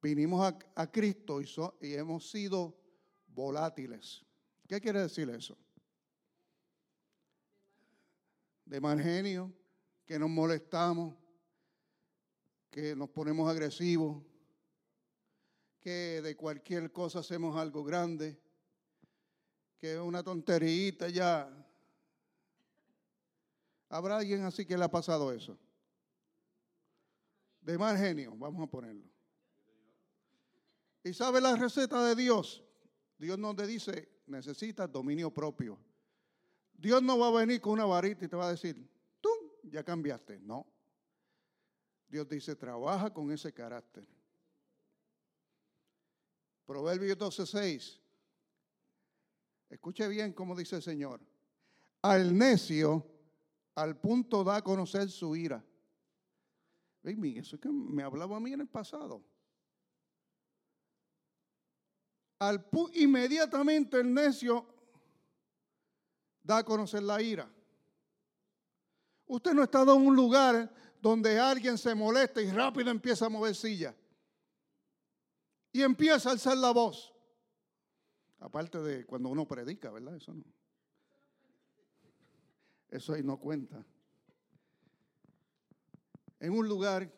vinimos 0.02 0.54
a, 0.76 0.92
Cristo 0.92 1.42
y, 1.42 1.48
y 1.80 1.94
hemos 1.94 2.30
sido 2.30 2.78
volátiles. 3.26 4.26
¿Qué 4.68 4.82
quiere 4.82 5.00
decir 5.00 5.30
eso? 5.30 5.58
De 8.66 8.82
mal 8.82 9.02
genio, 9.02 9.50
que 10.06 10.20
nos 10.20 10.30
molestamos, 10.30 11.16
que 12.70 12.98
nos 12.98 13.10
ponemos 13.12 13.50
agresivos, 13.50 14.26
que 15.82 16.22
de 16.22 16.38
cualquier 16.38 16.92
cosa 16.92 17.20
hacemos 17.20 17.58
algo 17.58 17.84
grande, 17.84 18.40
que 19.78 20.00
una 20.00 20.24
tonterita 20.24 21.10
ya. 21.10 21.50
¿Habrá 23.90 24.18
alguien 24.18 24.44
así 24.44 24.66
que 24.66 24.78
le 24.78 24.86
ha 24.86 24.92
pasado 24.92 25.32
eso? 25.32 25.58
De 27.60 27.78
mal 27.78 27.98
genio, 27.98 28.34
vamos 28.38 28.64
a 28.64 28.70
ponerlo. 28.70 29.10
¿Y 31.04 31.14
sabe 31.14 31.42
la 31.42 31.56
receta 31.56 32.04
de 32.06 32.16
Dios? 32.16 32.64
Dios 33.18 33.38
nos 33.38 33.56
dice, 33.58 34.08
necesitas 34.28 34.92
dominio 34.92 35.34
propio. 35.34 35.80
Dios 36.74 37.02
no 37.02 37.18
va 37.18 37.28
a 37.28 37.32
venir 37.32 37.60
con 37.60 37.74
una 37.74 37.86
varita 37.86 38.26
y 38.26 38.28
te 38.28 38.36
va 38.36 38.48
a 38.48 38.52
decir, 38.52 38.88
ya 39.64 39.84
cambiaste. 39.84 40.40
No. 40.40 40.66
Dios 42.08 42.28
dice, 42.28 42.56
trabaja 42.56 43.14
con 43.14 43.32
ese 43.32 43.54
carácter. 43.54 44.06
Proverbios 46.72 47.18
12:6. 47.18 48.00
Escuche 49.70 50.08
bien 50.08 50.32
cómo 50.32 50.56
dice 50.56 50.78
el 50.78 50.82
Señor. 50.82 51.20
Al 52.01 52.38
necio, 52.38 53.06
al 53.75 54.00
punto 54.00 54.42
da 54.42 54.56
a 54.56 54.62
conocer 54.62 55.10
su 55.10 55.36
ira. 55.36 55.62
Eso 57.04 57.56
es 57.58 57.62
que 57.62 57.68
me 57.68 58.04
hablaba 58.04 58.38
a 58.38 58.40
mí 58.40 58.54
en 58.54 58.62
el 58.62 58.70
pasado. 58.70 59.22
Al 62.40 62.66
inmediatamente 62.94 64.00
el 64.00 64.13
necio 64.13 64.66
da 66.42 66.60
a 66.60 66.63
conocer 66.63 67.04
la 67.04 67.22
ira. 67.22 67.51
Usted 69.25 69.54
no 69.54 69.60
ha 69.60 69.66
estado 69.66 69.94
en 69.94 70.08
un 70.08 70.16
lugar 70.16 70.74
donde 71.01 71.38
alguien 71.38 71.78
se 71.78 71.94
molesta 71.94 72.42
y 72.42 72.50
rápido 72.50 72.92
empieza 72.92 73.25
a 73.25 73.30
mover 73.30 73.56
silla. 73.56 73.94
Y 75.72 75.82
empieza 75.82 76.30
a 76.30 76.32
alzar 76.34 76.58
la 76.58 76.72
voz. 76.72 77.13
Aparte 78.40 78.80
de 78.80 79.06
cuando 79.06 79.30
uno 79.30 79.48
predica, 79.48 79.92
¿verdad? 79.92 80.16
Eso 80.16 80.34
no. 80.34 80.44
Eso 82.90 83.13
ahí 83.13 83.24
no 83.24 83.40
cuenta. 83.40 83.86
En 86.40 86.54
un 86.54 86.68
lugar, 86.68 87.10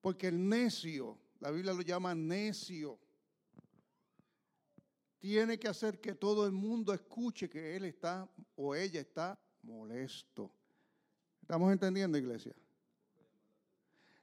porque 0.00 0.28
el 0.28 0.48
necio, 0.48 1.18
la 1.40 1.50
Biblia 1.50 1.72
lo 1.72 1.82
llama 1.82 2.14
necio, 2.14 2.98
tiene 5.18 5.58
que 5.58 5.68
hacer 5.68 6.00
que 6.00 6.14
todo 6.14 6.46
el 6.46 6.52
mundo 6.52 6.94
escuche 6.94 7.48
que 7.48 7.76
él 7.76 7.84
está 7.84 8.28
o 8.56 8.74
ella 8.74 9.00
está 9.00 9.38
molesto. 9.62 10.54
¿Estamos 11.42 11.72
entendiendo, 11.72 12.16
iglesia? 12.16 12.54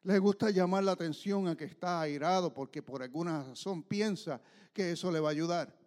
Le 0.07 0.19
gusta 0.19 0.49
llamar 0.51 0.85
la 0.85 0.93
atención 0.93 1.49
a 1.49 1.57
que 1.57 1.65
está 1.65 1.99
airado 1.99 2.53
porque 2.53 2.81
por 2.81 3.03
alguna 3.03 3.43
razón 3.43 3.83
piensa 3.83 4.39
que 4.71 4.91
eso 4.91 5.11
le 5.11 5.19
va 5.19 5.27
a 5.27 5.31
ayudar. 5.31 5.77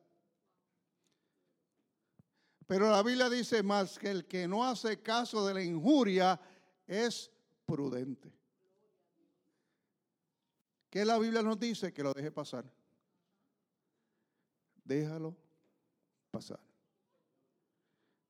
Pero 2.66 2.90
la 2.90 3.02
Biblia 3.02 3.30
dice 3.30 3.62
más 3.62 3.98
que 3.98 4.10
el 4.10 4.26
que 4.26 4.46
no 4.46 4.64
hace 4.64 5.00
caso 5.00 5.46
de 5.46 5.54
la 5.54 5.62
injuria 5.62 6.38
es 6.86 7.30
prudente. 7.64 8.30
¿Qué 10.90 11.04
la 11.04 11.18
Biblia 11.18 11.42
nos 11.42 11.58
dice? 11.58 11.92
Que 11.92 12.02
lo 12.02 12.12
deje 12.12 12.30
pasar 12.30 12.64
déjalo 14.90 15.36
pasar. 16.32 16.58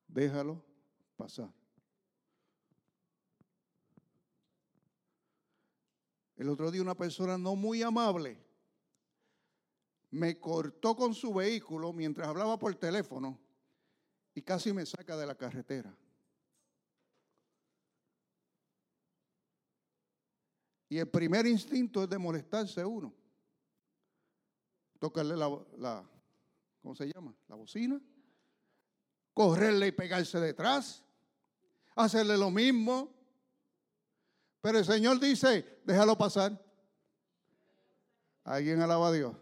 Déjalo 0.06 0.62
pasar. 1.16 1.50
El 6.40 6.48
otro 6.48 6.70
día 6.70 6.80
una 6.80 6.94
persona 6.94 7.36
no 7.36 7.54
muy 7.54 7.82
amable 7.82 8.42
me 10.10 10.40
cortó 10.40 10.96
con 10.96 11.12
su 11.12 11.34
vehículo 11.34 11.92
mientras 11.92 12.26
hablaba 12.28 12.58
por 12.58 12.74
teléfono 12.76 13.38
y 14.34 14.40
casi 14.40 14.72
me 14.72 14.86
saca 14.86 15.18
de 15.18 15.26
la 15.26 15.34
carretera. 15.34 15.94
Y 20.88 20.96
el 20.96 21.08
primer 21.10 21.46
instinto 21.46 22.04
es 22.04 22.08
de 22.08 22.16
molestarse 22.16 22.86
uno. 22.86 23.12
Tocarle 24.98 25.36
la, 25.36 25.62
la, 25.76 26.10
¿cómo 26.80 26.94
se 26.94 27.12
llama? 27.12 27.36
La 27.48 27.56
bocina. 27.56 28.00
Correrle 29.34 29.88
y 29.88 29.92
pegarse 29.92 30.40
detrás. 30.40 31.04
Hacerle 31.94 32.38
lo 32.38 32.50
mismo. 32.50 33.19
Pero 34.60 34.78
el 34.78 34.84
Señor 34.84 35.18
dice, 35.18 35.80
déjalo 35.84 36.16
pasar. 36.16 36.58
¿Alguien 38.44 38.80
alaba 38.80 39.08
a 39.08 39.12
Dios? 39.12 39.36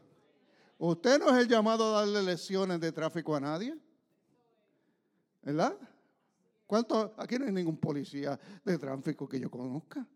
Usted 0.78 1.18
no 1.18 1.30
es 1.30 1.42
el 1.42 1.48
llamado 1.48 1.96
a 1.96 2.00
darle 2.00 2.22
lecciones 2.22 2.80
de 2.80 2.92
tráfico 2.92 3.34
a 3.34 3.40
nadie. 3.40 3.76
¿Verdad? 5.42 5.76
¿Cuánto? 6.66 7.14
Aquí 7.16 7.38
no 7.38 7.46
hay 7.46 7.52
ningún 7.52 7.78
policía 7.78 8.38
de 8.64 8.78
tráfico 8.78 9.28
que 9.28 9.40
yo 9.40 9.50
conozca. 9.50 10.06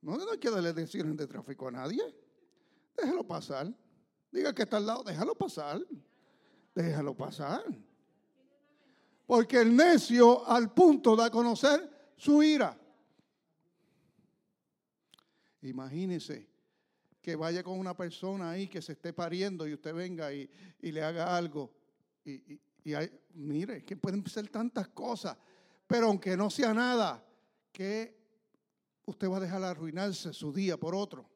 No, 0.00 0.16
no 0.16 0.30
hay 0.30 0.38
que 0.38 0.50
darle 0.50 0.72
lecciones 0.72 1.16
de 1.16 1.26
tráfico 1.26 1.68
a 1.68 1.72
nadie. 1.72 2.02
Déjalo 2.96 3.26
pasar. 3.26 3.72
Diga 4.30 4.54
que 4.54 4.62
está 4.62 4.78
al 4.78 4.86
lado, 4.86 5.02
déjalo 5.02 5.34
pasar. 5.34 5.80
Déjalo 6.74 7.14
pasar. 7.14 7.64
Porque 9.26 9.60
el 9.60 9.76
necio 9.76 10.48
al 10.48 10.72
punto 10.72 11.14
da 11.14 11.26
a 11.26 11.30
conocer 11.30 11.91
su 12.22 12.40
ira. 12.40 12.78
Imagínese 15.62 16.48
que 17.20 17.34
vaya 17.34 17.64
con 17.64 17.76
una 17.80 17.96
persona 17.96 18.50
ahí 18.50 18.68
que 18.68 18.80
se 18.80 18.92
esté 18.92 19.12
pariendo 19.12 19.66
y 19.66 19.74
usted 19.74 19.92
venga 19.92 20.32
y, 20.32 20.48
le 20.80 21.02
haga 21.02 21.36
algo. 21.36 21.74
Y, 22.24 22.60
mire, 23.34 23.84
que 23.84 23.96
pueden 23.96 24.24
ser 24.28 24.48
tantas 24.50 24.86
cosas, 24.90 25.36
pero 25.84 26.06
aunque 26.06 26.36
no 26.36 26.48
sea 26.48 26.72
nada, 26.72 27.26
que 27.72 28.16
usted 29.04 29.28
va 29.28 29.38
a 29.38 29.40
dejar 29.40 29.64
arruinarse 29.64 30.32
su 30.32 30.52
día 30.52 30.76
por 30.76 30.94
otro. 30.94 31.28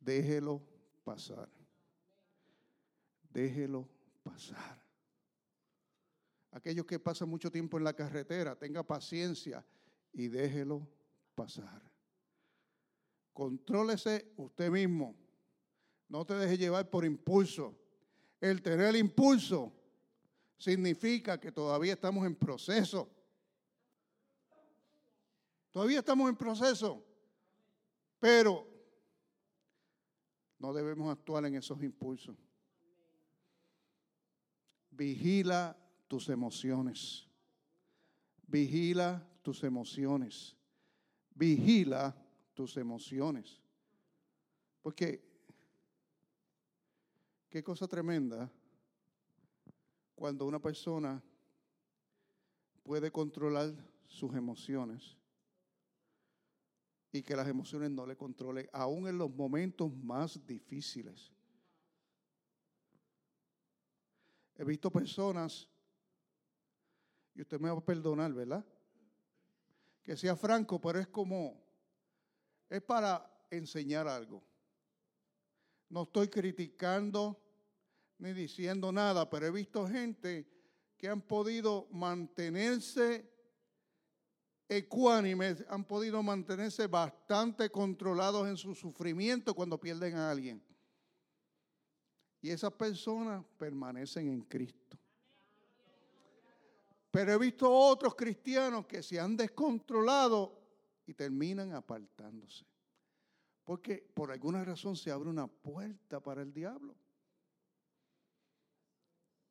Déjelo 0.00 0.60
pasar. 1.04 1.48
Déjelo 3.30 3.88
pasar. 4.24 4.83
Aquellos 6.54 6.86
que 6.86 7.00
pasan 7.00 7.28
mucho 7.28 7.50
tiempo 7.50 7.78
en 7.78 7.82
la 7.82 7.94
carretera, 7.94 8.54
tenga 8.54 8.84
paciencia 8.84 9.66
y 10.12 10.28
déjelo 10.28 10.86
pasar. 11.34 11.82
Contrólese 13.32 14.32
usted 14.36 14.70
mismo. 14.70 15.16
No 16.08 16.24
te 16.24 16.34
deje 16.34 16.56
llevar 16.56 16.88
por 16.88 17.04
impulso. 17.04 17.76
El 18.40 18.62
tener 18.62 18.94
impulso 18.94 19.72
significa 20.56 21.40
que 21.40 21.50
todavía 21.50 21.94
estamos 21.94 22.24
en 22.24 22.36
proceso. 22.36 23.10
Todavía 25.72 25.98
estamos 25.98 26.28
en 26.28 26.36
proceso. 26.36 27.04
Pero 28.20 28.64
no 30.60 30.72
debemos 30.72 31.10
actuar 31.10 31.46
en 31.46 31.56
esos 31.56 31.82
impulsos. 31.82 32.36
Vigila 34.92 35.76
tus 36.08 36.28
emociones. 36.28 37.26
Vigila 38.46 39.26
tus 39.42 39.62
emociones. 39.64 40.56
Vigila 41.34 42.14
tus 42.54 42.76
emociones. 42.76 43.60
Porque, 44.82 45.22
qué 47.48 47.62
cosa 47.62 47.88
tremenda 47.88 48.50
cuando 50.14 50.46
una 50.46 50.60
persona 50.60 51.22
puede 52.82 53.10
controlar 53.10 53.74
sus 54.06 54.34
emociones 54.34 55.16
y 57.10 57.22
que 57.22 57.36
las 57.36 57.48
emociones 57.48 57.90
no 57.90 58.06
le 58.06 58.16
controlen, 58.16 58.68
aún 58.72 59.06
en 59.06 59.18
los 59.18 59.34
momentos 59.34 59.94
más 59.96 60.44
difíciles. 60.46 61.32
He 64.56 64.64
visto 64.64 64.90
personas, 64.90 65.68
y 67.34 67.42
usted 67.42 67.60
me 67.60 67.70
va 67.70 67.78
a 67.78 67.84
perdonar, 67.84 68.32
¿verdad? 68.32 68.64
Que 70.02 70.16
sea 70.16 70.36
franco, 70.36 70.80
pero 70.80 70.98
es 70.98 71.08
como, 71.08 71.62
es 72.68 72.82
para 72.82 73.46
enseñar 73.50 74.06
algo. 74.06 74.42
No 75.88 76.02
estoy 76.02 76.28
criticando 76.28 77.40
ni 78.18 78.32
diciendo 78.32 78.92
nada, 78.92 79.28
pero 79.28 79.46
he 79.46 79.50
visto 79.50 79.86
gente 79.86 80.48
que 80.96 81.08
han 81.08 81.20
podido 81.20 81.88
mantenerse 81.90 83.34
ecuánimes 84.68 85.64
han 85.68 85.84
podido 85.84 86.22
mantenerse 86.22 86.86
bastante 86.86 87.70
controlados 87.70 88.48
en 88.48 88.56
su 88.56 88.74
sufrimiento 88.74 89.54
cuando 89.54 89.78
pierden 89.78 90.16
a 90.16 90.30
alguien. 90.30 90.62
Y 92.40 92.50
esas 92.50 92.72
personas 92.72 93.44
permanecen 93.58 94.28
en 94.28 94.42
Cristo. 94.42 94.98
Pero 97.14 97.32
he 97.32 97.38
visto 97.38 97.70
otros 97.70 98.16
cristianos 98.16 98.86
que 98.86 99.00
se 99.00 99.20
han 99.20 99.36
descontrolado 99.36 100.60
y 101.06 101.14
terminan 101.14 101.72
apartándose. 101.72 102.66
Porque 103.62 103.98
por 104.12 104.32
alguna 104.32 104.64
razón 104.64 104.96
se 104.96 105.12
abre 105.12 105.30
una 105.30 105.46
puerta 105.46 106.18
para 106.18 106.42
el 106.42 106.52
diablo. 106.52 106.96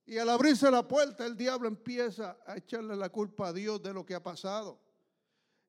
Y 0.05 0.17
al 0.17 0.27
abrirse 0.27 0.69
la 0.69 0.85
puerta, 0.85 1.25
el 1.25 1.37
diablo 1.37 1.69
empieza 1.69 2.37
a 2.45 2.57
echarle 2.57 2.97
la 2.97 3.07
culpa 3.07 3.47
a 3.47 3.53
Dios 3.53 3.81
de 3.81 3.93
lo 3.93 4.05
que 4.05 4.15
ha 4.15 4.21
pasado. 4.21 4.77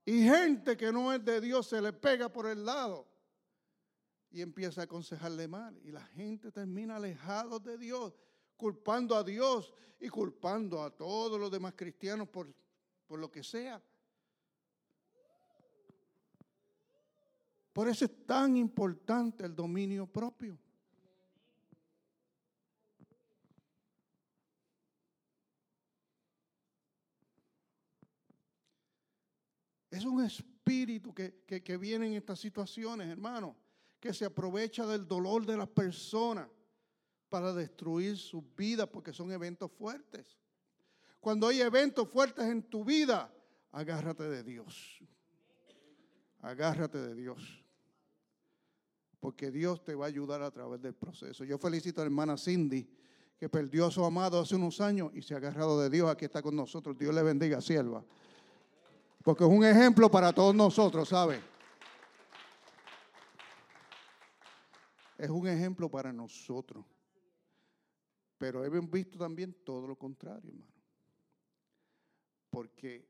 Y 0.05 0.25
gente 0.25 0.77
que 0.77 0.91
no 0.91 1.13
es 1.13 1.25
de 1.25 1.41
Dios 1.41 1.69
se 1.69 1.81
le 1.81 1.93
pega 1.93 2.29
por 2.29 2.49
el 2.49 2.65
lado 2.65 3.07
y 4.33 4.43
empieza 4.43 4.81
a 4.81 4.85
aconsejarle 4.85 5.47
mal. 5.47 5.79
Y 5.85 5.93
la 5.93 6.05
gente 6.07 6.51
termina 6.51 6.97
alejado 6.97 7.61
de 7.61 7.79
Dios, 7.79 8.15
culpando 8.65 9.15
a 9.15 9.23
Dios 9.23 9.75
y 10.01 10.09
culpando 10.09 10.83
a 10.83 10.91
todos 10.91 11.39
los 11.39 11.51
demás 11.51 11.75
cristianos 11.77 12.27
por, 12.31 12.51
por 13.07 13.19
lo 13.19 13.31
que 13.31 13.45
sea. 13.45 13.79
Por 17.75 17.91
eso 17.91 18.07
es 18.07 18.25
tan 18.25 18.57
importante 18.57 19.45
el 19.45 19.55
dominio 19.55 20.07
propio. 20.07 20.59
Es 29.91 30.07
un 30.07 30.25
espíritu 30.25 31.13
que, 31.13 31.77
viene 31.77 32.07
en 32.07 32.15
estas 32.15 32.41
situaciones, 32.41 33.09
hermano, 33.09 33.55
que 34.01 34.15
se 34.15 34.25
aprovecha 34.25 34.87
del 34.87 35.07
dolor 35.07 35.45
de 35.45 35.59
las 35.59 35.69
personas 35.69 36.49
para 37.35 37.53
destruir 37.53 38.17
sus 38.17 38.45
vidas 38.55 38.87
porque 38.87 39.13
son 39.13 39.33
eventos 39.33 39.69
fuertes. 39.73 40.39
Cuando 41.19 41.49
hay 41.49 41.63
eventos 41.63 42.09
fuertes 42.09 42.45
en 42.45 42.63
tu 42.63 42.85
vida, 42.85 43.29
agárrate 43.73 44.23
de 44.23 44.45
Dios. 44.45 45.01
Agárrate 46.43 46.97
de 46.97 47.13
Dios. 47.13 47.61
Porque 49.19 49.51
Dios 49.51 49.83
te 49.83 49.97
va 49.97 50.05
a 50.05 50.09
ayudar 50.09 50.43
a 50.43 50.51
través 50.53 50.81
del 50.81 50.95
proceso. 50.95 51.43
Yo 51.43 51.59
felicito 51.59 52.01
a 52.01 52.05
la 52.05 52.07
hermana 52.07 52.37
Cindy, 52.37 52.89
que 53.37 53.49
perdió 53.49 53.87
a 53.87 53.91
su 53.91 54.05
amado 54.05 54.39
hace 54.39 54.55
unos 54.55 54.81
años 54.81 55.11
y 55.13 55.21
se 55.21 55.35
ha 55.35 55.39
agarrado 55.39 55.81
de 55.81 55.91
Dios. 55.91 56.09
Aquí 56.09 56.27
está 56.27 56.41
con 56.41 56.55
nosotros. 56.55 56.97
Dios 56.97 57.13
le 57.13 57.25
bendiga, 57.25 57.61
sierva. 57.61 58.05
Porque 59.25 59.43
es 59.43 59.51
un 59.51 59.65
ejemplo 59.65 60.09
para 60.09 60.33
todos 60.33 60.55
nosotros, 60.55 61.09
¿sabe? 61.09 61.41
Es 65.19 65.31
un 65.31 65.49
ejemplo 65.49 65.91
para 65.91 66.13
nosotros. 66.13 66.94
Pero 68.45 68.63
hemos 68.63 68.91
visto 68.91 69.17
también 69.17 69.55
todo 69.65 69.87
lo 69.87 69.97
contrario, 69.97 70.51
hermano. 70.51 70.71
Porque 72.51 73.09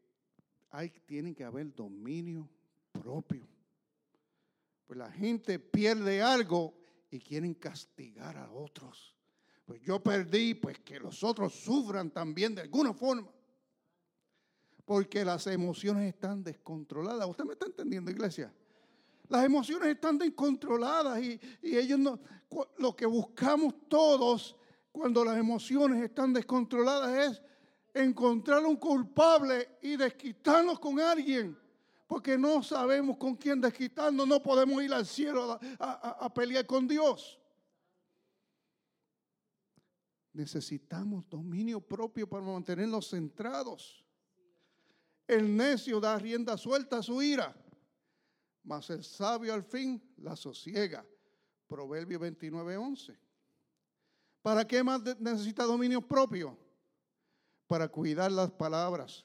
hay, 0.70 0.90
tiene 0.90 1.34
que 1.34 1.42
haber 1.42 1.74
dominio 1.74 2.48
propio. 2.92 3.44
Pues 4.86 4.96
la 4.96 5.10
gente 5.10 5.58
pierde 5.58 6.22
algo 6.22 6.72
y 7.10 7.18
quieren 7.18 7.52
castigar 7.54 8.36
a 8.36 8.48
otros. 8.52 9.12
Pues 9.64 9.82
yo 9.82 10.00
perdí, 10.00 10.54
pues 10.54 10.78
que 10.78 11.00
los 11.00 11.24
otros 11.24 11.52
sufran 11.52 12.12
también 12.12 12.54
de 12.54 12.62
alguna 12.62 12.94
forma. 12.94 13.28
Porque 14.84 15.24
las 15.24 15.48
emociones 15.48 16.14
están 16.14 16.44
descontroladas. 16.44 17.26
¿Usted 17.28 17.42
me 17.42 17.54
está 17.54 17.66
entendiendo, 17.66 18.08
iglesia? 18.08 18.54
Las 19.28 19.44
emociones 19.44 19.88
están 19.88 20.16
descontroladas 20.16 21.20
y, 21.20 21.40
y 21.60 21.76
ellos 21.76 21.98
no. 21.98 22.20
Lo 22.78 22.94
que 22.94 23.06
buscamos 23.06 23.74
todos 23.88 24.56
cuando 24.94 25.24
las 25.24 25.36
emociones 25.36 26.00
están 26.04 26.32
descontroladas 26.32 27.32
es 27.32 27.42
encontrar 27.92 28.64
un 28.64 28.76
culpable 28.76 29.76
y 29.82 29.96
desquitarnos 29.96 30.78
con 30.78 31.00
alguien 31.00 31.58
porque 32.06 32.38
no 32.38 32.62
sabemos 32.62 33.16
con 33.16 33.34
quién 33.34 33.60
desquitarnos, 33.60 34.28
no 34.28 34.40
podemos 34.40 34.80
ir 34.84 34.94
al 34.94 35.04
cielo 35.04 35.58
a, 35.80 36.32
pelear 36.32 36.64
con 36.64 36.86
Dios. 36.86 37.40
Necesitamos 40.32 41.28
dominio 41.28 41.80
propio 41.80 42.28
para 42.28 42.44
mantenernos 42.44 43.10
centrados. 43.10 44.04
El 45.26 45.56
necio 45.56 45.98
da 45.98 46.16
rienda 46.16 46.56
suelta 46.56 46.98
a 46.98 47.02
su 47.02 47.20
ira, 47.20 47.52
mas 48.62 48.90
el 48.90 49.02
sabio 49.02 49.52
al 49.52 49.64
fin 49.64 50.00
la 50.18 50.36
sosiega. 50.36 51.04
Proverbio 51.66 52.20
29, 52.20 52.76
11. 52.76 53.23
¿Para 54.44 54.64
qué 54.64 54.84
más 54.84 55.02
necesita 55.18 55.64
dominio 55.64 56.00
propio? 56.00 56.56
Para 57.66 57.88
cuidar 57.88 58.30
las 58.30 58.52
palabras 58.52 59.24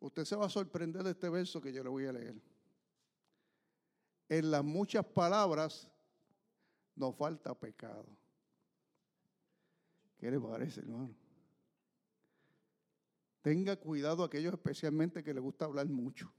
Usted 0.00 0.24
se 0.24 0.36
va 0.36 0.46
a 0.46 0.50
sorprender 0.50 1.02
de 1.02 1.10
este 1.10 1.28
verso 1.28 1.60
que 1.60 1.72
yo 1.72 1.82
le 1.82 1.88
voy 1.88 2.06
a 2.06 2.12
leer. 2.12 2.40
En 4.28 4.50
las 4.50 4.62
muchas 4.62 5.04
palabras 5.04 5.90
nos 6.94 7.16
falta 7.16 7.54
pecado. 7.54 8.06
¿Qué 10.18 10.30
le 10.30 10.38
parece, 10.38 10.80
hermano? 10.80 11.14
Tenga 13.42 13.76
cuidado 13.76 14.22
aquellos 14.22 14.52
especialmente 14.52 15.24
que 15.24 15.34
le 15.34 15.40
gusta 15.40 15.64
hablar 15.64 15.86
mucho. 15.86 16.32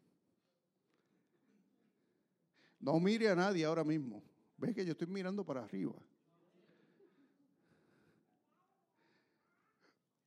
No 2.79 2.99
mire 2.99 3.29
a 3.29 3.35
nadie 3.35 3.65
ahora 3.65 3.83
mismo. 3.83 4.23
Ve 4.57 4.73
que 4.73 4.85
yo 4.85 4.91
estoy 4.91 5.07
mirando 5.07 5.45
para 5.45 5.63
arriba. 5.63 5.95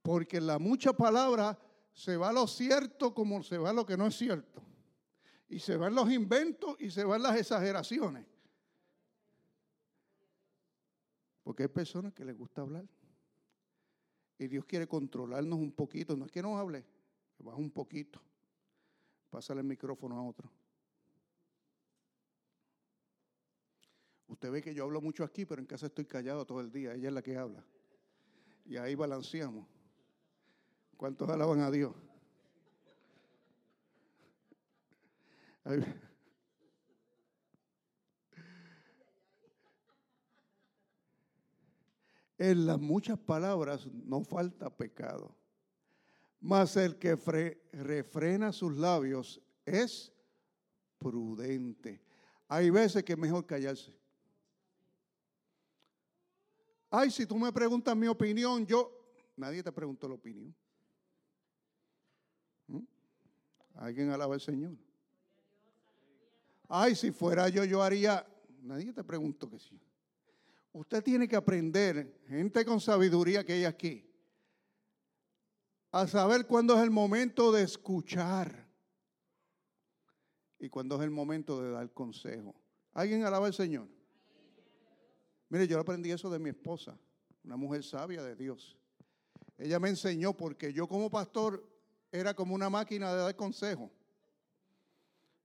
Porque 0.02 0.40
la 0.40 0.58
mucha 0.58 0.92
palabra 0.92 1.58
se 1.92 2.16
va 2.16 2.32
lo 2.32 2.46
cierto 2.46 3.14
como 3.14 3.42
se 3.42 3.58
va 3.58 3.72
lo 3.72 3.86
que 3.86 3.96
no 3.96 4.06
es 4.06 4.16
cierto. 4.16 4.62
Y 5.48 5.58
se 5.58 5.76
van 5.76 5.94
los 5.94 6.10
inventos 6.10 6.76
y 6.80 6.90
se 6.90 7.04
van 7.04 7.22
las 7.22 7.38
exageraciones. 7.38 8.26
Porque 11.42 11.64
hay 11.64 11.68
personas 11.68 12.12
que 12.12 12.24
les 12.24 12.36
gusta 12.36 12.62
hablar. 12.62 12.86
Y 14.38 14.48
Dios 14.48 14.64
quiere 14.64 14.86
controlarnos 14.86 15.58
un 15.58 15.72
poquito. 15.72 16.16
No 16.16 16.24
es 16.24 16.32
que 16.32 16.42
no 16.42 16.58
hable, 16.58 16.84
baja 17.38 17.58
un 17.58 17.70
poquito. 17.70 18.20
Pásale 19.30 19.60
el 19.60 19.66
micrófono 19.66 20.16
a 20.16 20.22
otro. 20.22 20.50
Usted 24.26 24.50
ve 24.50 24.62
que 24.62 24.74
yo 24.74 24.84
hablo 24.84 25.00
mucho 25.00 25.24
aquí, 25.24 25.44
pero 25.44 25.60
en 25.60 25.66
casa 25.66 25.86
estoy 25.86 26.06
callado 26.06 26.46
todo 26.46 26.60
el 26.60 26.72
día. 26.72 26.94
Ella 26.94 27.08
es 27.08 27.14
la 27.14 27.22
que 27.22 27.36
habla. 27.36 27.64
Y 28.64 28.76
ahí 28.76 28.94
balanceamos. 28.94 29.71
¿Cuántos 31.02 31.28
alaban 31.30 31.58
a 31.62 31.68
Dios? 31.68 31.92
En 42.38 42.66
las 42.66 42.78
muchas 42.80 43.18
palabras 43.18 43.84
no 43.92 44.22
falta 44.22 44.70
pecado, 44.70 45.34
mas 46.40 46.76
el 46.76 46.96
que 47.00 47.16
refrena 47.72 48.52
sus 48.52 48.76
labios 48.76 49.42
es 49.66 50.12
prudente. 50.98 52.00
Hay 52.46 52.70
veces 52.70 53.02
que 53.02 53.14
es 53.14 53.18
mejor 53.18 53.44
callarse. 53.44 53.92
Ay, 56.88 57.10
si 57.10 57.26
tú 57.26 57.36
me 57.36 57.52
preguntas 57.52 57.96
mi 57.96 58.06
opinión, 58.06 58.64
yo, 58.64 58.88
nadie 59.34 59.64
te 59.64 59.72
preguntó 59.72 60.06
la 60.08 60.14
opinión. 60.14 60.54
¿Alguien 63.82 64.10
alaba 64.10 64.34
al 64.34 64.40
Señor? 64.40 64.76
Ay, 66.68 66.94
si 66.94 67.10
fuera 67.10 67.48
yo, 67.48 67.64
yo 67.64 67.82
haría. 67.82 68.24
Nadie 68.60 68.92
te 68.92 69.02
preguntó 69.02 69.50
que 69.50 69.58
sí. 69.58 69.76
Usted 70.72 71.02
tiene 71.02 71.26
que 71.26 71.34
aprender, 71.34 72.22
gente 72.28 72.64
con 72.64 72.80
sabiduría 72.80 73.44
que 73.44 73.54
hay 73.54 73.64
aquí, 73.64 74.08
a 75.90 76.06
saber 76.06 76.46
cuándo 76.46 76.76
es 76.76 76.82
el 76.84 76.92
momento 76.92 77.50
de 77.50 77.64
escuchar 77.64 78.68
y 80.60 80.68
cuándo 80.68 80.94
es 80.94 81.02
el 81.02 81.10
momento 81.10 81.60
de 81.60 81.72
dar 81.72 81.92
consejo. 81.92 82.54
¿Alguien 82.92 83.24
alaba 83.24 83.48
al 83.48 83.54
Señor? 83.54 83.88
Mire, 85.48 85.66
yo 85.66 85.80
aprendí 85.80 86.12
eso 86.12 86.30
de 86.30 86.38
mi 86.38 86.50
esposa, 86.50 86.96
una 87.42 87.56
mujer 87.56 87.82
sabia 87.82 88.22
de 88.22 88.36
Dios. 88.36 88.78
Ella 89.58 89.80
me 89.80 89.88
enseñó 89.88 90.36
porque 90.36 90.72
yo 90.72 90.86
como 90.86 91.10
pastor 91.10 91.71
era 92.12 92.34
como 92.34 92.54
una 92.54 92.68
máquina 92.68 93.12
de 93.12 93.22
dar 93.22 93.34
consejo. 93.34 93.90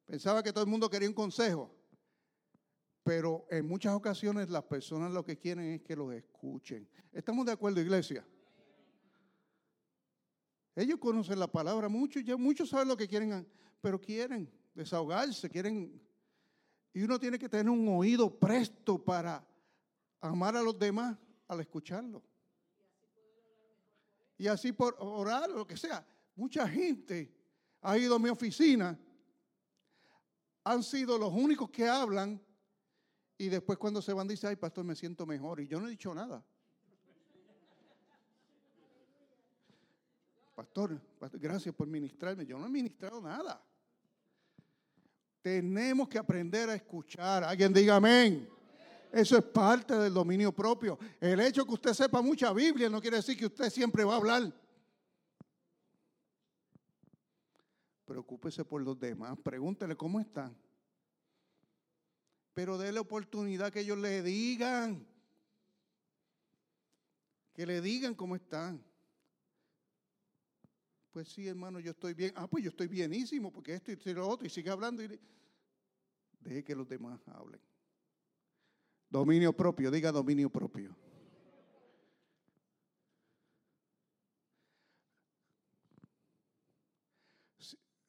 Pensaba 0.06 0.44
que 0.44 0.52
todo 0.52 0.66
el 0.66 0.70
mundo 0.70 0.90
quería 0.90 1.08
un 1.08 1.16
consejo. 1.16 1.74
Pero 3.04 3.48
en 3.50 3.66
muchas 3.66 3.94
ocasiones 3.94 4.50
las 4.50 4.64
personas 4.64 5.12
lo 5.14 5.24
que 5.24 5.38
quieren 5.38 5.72
es 5.72 5.82
que 5.82 5.96
los 5.96 6.14
escuchen. 6.14 6.88
¿Estamos 7.14 7.46
de 7.46 7.54
acuerdo, 7.54 7.80
iglesia? 7.80 8.28
Ellos 10.76 11.00
conocen 11.00 11.40
la 11.40 11.48
palabra 11.48 11.88
mucho, 11.88 12.20
ya 12.20 12.36
muchos 12.36 12.70
saben 12.70 12.90
lo 12.90 12.98
que 12.98 13.08
quieren, 13.08 13.48
pero 13.82 14.00
quieren 14.00 14.52
desahogarse, 14.76 15.50
quieren... 15.50 16.02
Y 16.94 17.02
uno 17.02 17.18
tiene 17.18 17.40
que 17.40 17.48
tener 17.48 17.70
un 17.70 17.88
oído 17.88 18.38
presto 18.38 19.04
para 19.04 19.46
amar 20.20 20.58
a 20.58 20.62
los 20.62 20.78
demás 20.78 21.18
al 21.48 21.62
escucharlo. 21.62 22.22
Y 24.38 24.48
así 24.48 24.72
por 24.72 24.96
orar 25.00 25.50
o 25.50 25.58
lo 25.58 25.68
que 25.68 25.78
sea. 25.78 26.06
Mucha 26.38 26.66
gente 26.70 27.36
ha 27.82 27.98
ido 27.98 28.16
a 28.16 28.20
mi 28.20 28.30
oficina, 28.30 28.98
han 30.64 30.84
sido 30.84 31.18
los 31.18 31.34
únicos 31.34 31.72
que 31.72 31.90
hablan 31.90 32.40
y 33.40 33.50
después 33.50 33.80
cuando 33.80 34.04
se 34.04 34.14
van 34.14 34.28
dice, 34.28 34.46
ay 34.46 34.56
pastor, 34.56 34.86
me 34.86 34.96
siento 34.96 35.26
mejor. 35.26 35.60
Y 35.60 35.68
yo 35.68 35.80
no 35.80 35.88
he 35.88 35.90
dicho 35.90 36.14
nada. 36.14 36.46
Pastor, 40.56 41.02
gracias 41.34 41.74
por 41.74 41.88
ministrarme. 41.88 42.46
Yo 42.46 42.60
no 42.60 42.68
he 42.68 42.70
ministrado 42.70 43.20
nada. 43.22 43.60
Tenemos 45.42 46.08
que 46.08 46.20
aprender 46.20 46.70
a 46.70 46.76
escuchar. 46.76 47.44
Alguien 47.44 47.74
diga 47.74 47.96
amén. 47.96 48.48
Eso 49.12 49.36
es 49.38 49.44
parte 49.44 49.96
del 49.96 50.14
dominio 50.14 50.52
propio. 50.52 51.00
El 51.20 51.40
hecho 51.40 51.66
que 51.66 51.74
usted 51.74 51.94
sepa 51.94 52.22
mucha 52.22 52.54
Biblia 52.54 52.90
no 52.90 53.02
quiere 53.02 53.18
decir 53.18 53.36
que 53.38 53.48
usted 53.48 53.72
siempre 53.72 54.04
va 54.04 54.14
a 54.14 54.18
hablar. 54.18 54.54
Preocúpese 58.08 58.64
por 58.64 58.82
los 58.82 58.98
demás. 58.98 59.38
Pregúntele 59.44 59.96
cómo 59.98 60.22
están. 60.22 60.56
Pero 62.54 62.78
déle 62.78 63.00
oportunidad 63.00 63.72
que 63.72 63.82
ellos 63.82 63.98
le 63.98 64.24
digan. 64.24 65.06
Que 67.54 67.66
le 67.66 67.82
digan 67.82 68.16
cómo 68.16 68.38
están. 68.38 68.82
Pues 71.12 71.28
sí, 71.28 71.48
hermano, 71.48 71.82
yo 71.82 71.92
estoy 71.92 72.14
bien. 72.14 72.32
Ah, 72.38 72.48
pues 72.48 72.64
yo 72.64 72.70
estoy 72.70 72.88
bienísimo 72.88 73.52
porque 73.52 73.74
esto 73.74 73.92
y 73.92 74.14
lo 74.14 74.26
otro. 74.26 74.48
Y 74.48 74.50
sigue 74.50 74.70
hablando. 74.70 75.04
Y... 75.04 75.20
Deje 76.40 76.64
que 76.64 76.76
los 76.76 76.88
demás 76.88 77.20
hablen. 77.28 77.60
Dominio 79.10 79.52
propio, 79.52 79.92
diga 79.92 80.14
dominio 80.14 80.50
propio. 80.50 80.96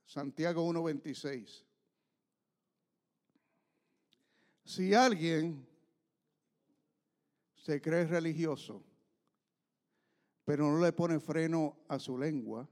Santiago 0.08 0.66
1.26. 0.66 1.62
Si 4.64 4.94
alguien 4.94 5.68
se 7.54 7.78
cree 7.82 8.06
religioso, 8.06 8.82
pero 10.46 10.70
no 10.70 10.80
le 10.80 10.92
pone 10.92 11.20
freno 11.20 11.76
a 11.88 11.98
su 11.98 12.16
lengua, 12.16 12.66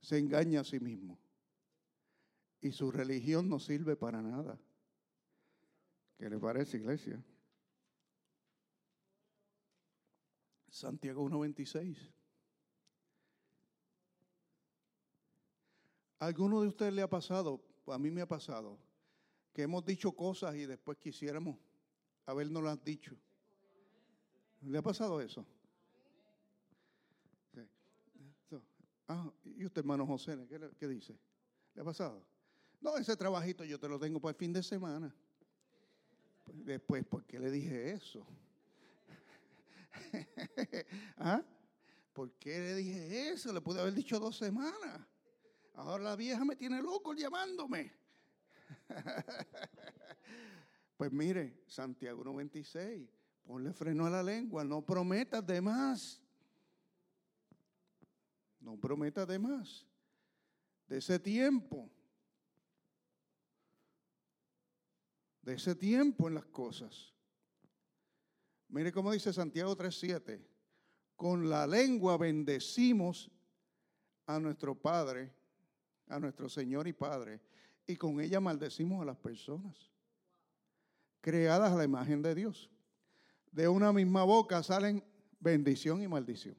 se 0.00 0.18
engaña 0.18 0.60
a 0.60 0.64
sí 0.64 0.78
mismo. 0.78 1.18
Y 2.60 2.70
su 2.70 2.92
religión 2.92 3.48
no 3.48 3.58
sirve 3.58 3.96
para 3.96 4.22
nada. 4.22 4.60
¿Qué 6.18 6.30
le 6.30 6.38
parece, 6.38 6.76
iglesia? 6.76 7.20
Santiago 10.70 11.28
1.26. 11.28 12.17
¿Alguno 16.18 16.60
de 16.60 16.68
ustedes 16.68 16.92
le 16.92 17.02
ha 17.02 17.08
pasado? 17.08 17.62
A 17.86 17.98
mí 17.98 18.10
me 18.10 18.20
ha 18.20 18.28
pasado 18.28 18.78
que 19.52 19.62
hemos 19.62 19.84
dicho 19.84 20.12
cosas 20.12 20.54
y 20.56 20.66
después 20.66 20.98
quisiéramos 20.98 21.56
habernos 22.26 22.62
las 22.62 22.82
dicho. 22.84 23.16
¿Le 24.62 24.78
ha 24.78 24.82
pasado 24.82 25.20
eso? 25.20 25.46
Ah, 29.08 29.32
¿y 29.56 29.64
usted, 29.64 29.80
hermano 29.80 30.06
José, 30.06 30.36
¿qué, 30.78 30.86
dice? 30.86 31.18
¿Le 31.74 31.80
ha 31.80 31.84
pasado? 31.84 32.22
No, 32.80 32.98
ese 32.98 33.16
trabajito 33.16 33.64
yo 33.64 33.80
te 33.80 33.88
lo 33.88 33.98
tengo 33.98 34.20
para 34.20 34.30
el 34.30 34.36
fin 34.36 34.52
de 34.52 34.62
semana. 34.62 35.14
Después, 36.52 37.06
¿por 37.06 37.24
qué 37.24 37.40
le 37.40 37.50
dije 37.50 37.92
eso? 37.92 38.26
¿Ah? 41.16 41.42
¿Por 42.12 42.32
qué 42.32 42.58
le 42.58 42.74
dije 42.74 43.30
eso? 43.30 43.52
Le 43.52 43.62
pude 43.62 43.80
haber 43.80 43.94
dicho 43.94 44.20
dos 44.20 44.36
semanas. 44.36 45.06
Ahora 45.78 46.02
la 46.02 46.16
vieja 46.16 46.44
me 46.44 46.56
tiene 46.56 46.82
loco 46.82 47.14
llamándome. 47.14 47.92
pues 50.96 51.12
mire, 51.12 51.62
Santiago 51.68 52.24
96, 52.24 53.08
ponle 53.44 53.72
freno 53.72 54.04
a 54.04 54.10
la 54.10 54.20
lengua, 54.20 54.64
no 54.64 54.84
prometas 54.84 55.46
de 55.46 55.60
más. 55.60 56.20
No 58.58 58.76
prometa 58.76 59.24
de 59.24 59.38
más. 59.38 59.86
De 60.88 60.98
ese 60.98 61.20
tiempo. 61.20 61.88
De 65.42 65.54
ese 65.54 65.76
tiempo 65.76 66.26
en 66.26 66.34
las 66.34 66.46
cosas. 66.46 67.14
Mire 68.66 68.90
cómo 68.90 69.12
dice 69.12 69.32
Santiago 69.32 69.76
3:7. 69.76 70.44
Con 71.14 71.48
la 71.48 71.68
lengua 71.68 72.16
bendecimos 72.16 73.30
a 74.26 74.40
nuestro 74.40 74.74
Padre, 74.74 75.37
a 76.08 76.18
nuestro 76.18 76.48
Señor 76.48 76.86
y 76.88 76.92
Padre, 76.92 77.40
y 77.86 77.96
con 77.96 78.20
ella 78.20 78.40
maldecimos 78.40 79.02
a 79.02 79.04
las 79.04 79.16
personas 79.16 79.90
creadas 81.20 81.72
a 81.72 81.76
la 81.76 81.84
imagen 81.84 82.22
de 82.22 82.34
Dios. 82.34 82.70
De 83.50 83.68
una 83.68 83.92
misma 83.92 84.24
boca 84.24 84.62
salen 84.62 85.04
bendición 85.40 86.02
y 86.02 86.08
maldición. 86.08 86.56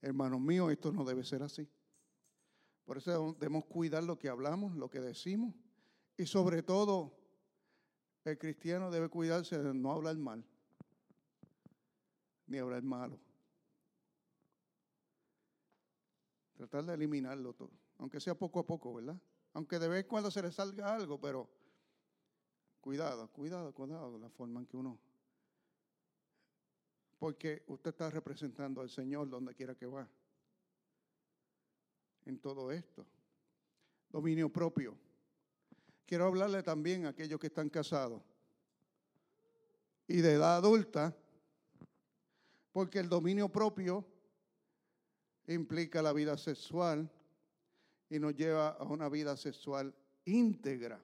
Hermanos 0.00 0.40
míos, 0.40 0.70
esto 0.70 0.92
no 0.92 1.04
debe 1.04 1.24
ser 1.24 1.42
así. 1.42 1.68
Por 2.84 2.98
eso 2.98 3.36
debemos 3.40 3.64
cuidar 3.64 4.04
lo 4.04 4.18
que 4.18 4.28
hablamos, 4.28 4.76
lo 4.76 4.88
que 4.88 5.00
decimos. 5.00 5.54
Y 6.16 6.26
sobre 6.26 6.62
todo, 6.62 7.12
el 8.24 8.38
cristiano 8.38 8.90
debe 8.90 9.08
cuidarse 9.08 9.58
de 9.58 9.74
no 9.74 9.92
hablar 9.92 10.16
mal, 10.16 10.44
ni 12.46 12.58
hablar 12.58 12.82
malo. 12.82 13.18
Tratar 16.56 16.84
de 16.84 16.94
eliminarlo 16.94 17.52
todo, 17.52 17.70
aunque 17.98 18.20
sea 18.20 18.34
poco 18.34 18.60
a 18.60 18.66
poco, 18.66 18.94
¿verdad? 18.94 19.20
Aunque 19.52 19.78
de 19.78 19.88
vez 19.88 20.02
en 20.02 20.08
cuando 20.08 20.30
se 20.30 20.42
le 20.42 20.50
salga 20.50 20.94
algo, 20.94 21.20
pero 21.20 21.48
cuidado, 22.80 23.28
cuidado, 23.32 23.72
cuidado, 23.74 24.18
la 24.18 24.30
forma 24.30 24.60
en 24.60 24.66
que 24.66 24.76
uno 24.76 24.98
porque 27.18 27.62
usted 27.66 27.90
está 27.90 28.10
representando 28.10 28.80
al 28.80 28.90
Señor 28.90 29.28
donde 29.28 29.54
quiera 29.54 29.74
que 29.74 29.86
va. 29.86 30.08
En 32.24 32.38
todo 32.38 32.70
esto. 32.72 33.06
Dominio 34.10 34.48
propio. 34.48 34.96
Quiero 36.04 36.26
hablarle 36.26 36.62
también 36.62 37.06
a 37.06 37.10
aquellos 37.10 37.40
que 37.40 37.48
están 37.48 37.68
casados 37.68 38.22
y 40.08 40.18
de 40.18 40.34
edad 40.34 40.56
adulta, 40.56 41.16
porque 42.70 43.00
el 43.00 43.08
dominio 43.08 43.48
propio 43.48 44.06
implica 45.46 46.02
la 46.02 46.12
vida 46.12 46.36
sexual 46.36 47.10
y 48.08 48.18
nos 48.18 48.34
lleva 48.34 48.70
a 48.70 48.84
una 48.84 49.08
vida 49.08 49.36
sexual 49.36 49.94
íntegra. 50.24 51.02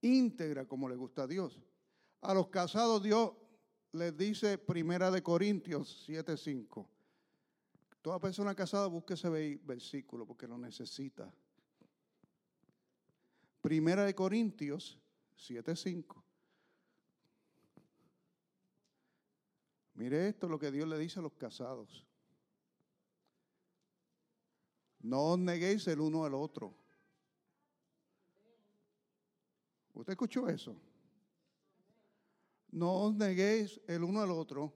Íntegra 0.00 0.66
como 0.66 0.88
le 0.88 0.96
gusta 0.96 1.22
a 1.22 1.26
Dios. 1.26 1.60
A 2.20 2.34
los 2.34 2.48
casados 2.48 3.02
Dios 3.02 3.32
les 3.92 4.16
dice 4.16 4.58
Primera 4.58 5.10
de 5.10 5.22
Corintios 5.22 6.06
7:5. 6.06 6.88
Toda 8.02 8.20
persona 8.20 8.54
casada 8.54 8.86
busque 8.86 9.14
ese 9.14 9.58
versículo 9.64 10.26
porque 10.26 10.46
lo 10.46 10.56
necesita. 10.58 11.32
Primera 13.60 14.04
de 14.04 14.14
Corintios 14.14 15.00
7:5. 15.36 16.22
Mire 19.94 20.28
esto 20.28 20.48
lo 20.48 20.58
que 20.58 20.70
Dios 20.70 20.86
le 20.86 20.98
dice 20.98 21.18
a 21.18 21.22
los 21.22 21.32
casados. 21.32 22.05
No 25.06 25.32
os 25.32 25.38
neguéis 25.38 25.86
el 25.86 26.00
uno 26.00 26.24
al 26.24 26.34
otro. 26.34 26.74
¿Usted 29.94 30.12
escuchó 30.12 30.48
eso? 30.48 30.76
no 32.76 32.92
os 33.04 33.14
neguéis 33.14 33.80
el 33.86 34.04
uno 34.04 34.20
al 34.20 34.30
otro, 34.30 34.70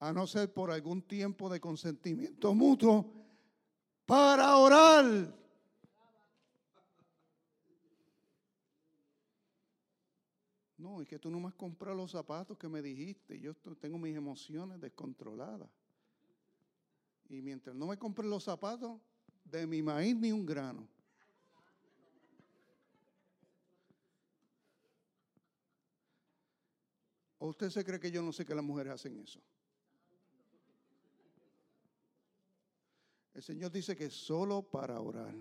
a 0.00 0.12
no 0.12 0.26
ser 0.26 0.52
por 0.52 0.72
algún 0.72 1.02
tiempo 1.02 1.48
de 1.48 1.60
consentimiento 1.60 2.52
mutuo, 2.52 3.14
para 4.04 4.56
orar. 4.56 5.34
No, 10.78 11.00
es 11.00 11.08
que 11.08 11.18
tú 11.18 11.30
no 11.30 11.38
me 11.38 11.48
has 11.48 11.54
comprado 11.54 11.96
los 11.96 12.10
zapatos 12.10 12.56
que 12.58 12.68
me 12.68 12.82
dijiste. 12.82 13.38
Yo 13.38 13.54
tengo 13.54 13.98
mis 13.98 14.16
emociones 14.16 14.80
descontroladas. 14.80 15.68
Y 17.28 17.42
mientras 17.42 17.76
no 17.76 17.86
me 17.86 17.98
compres 17.98 18.28
los 18.28 18.44
zapatos, 18.44 19.00
de 19.44 19.66
mi 19.66 19.82
maíz 19.82 20.16
ni 20.16 20.32
un 20.32 20.44
grano. 20.44 20.88
¿O 27.38 27.48
usted 27.48 27.70
se 27.70 27.84
cree 27.84 28.00
que 28.00 28.10
yo 28.10 28.22
no 28.22 28.32
sé 28.32 28.44
que 28.44 28.54
las 28.54 28.64
mujeres 28.64 28.94
hacen 28.94 29.18
eso? 29.18 29.40
El 33.34 33.42
Señor 33.42 33.70
dice 33.70 33.96
que 33.96 34.10
solo 34.10 34.62
para 34.62 35.00
orar. 35.00 35.34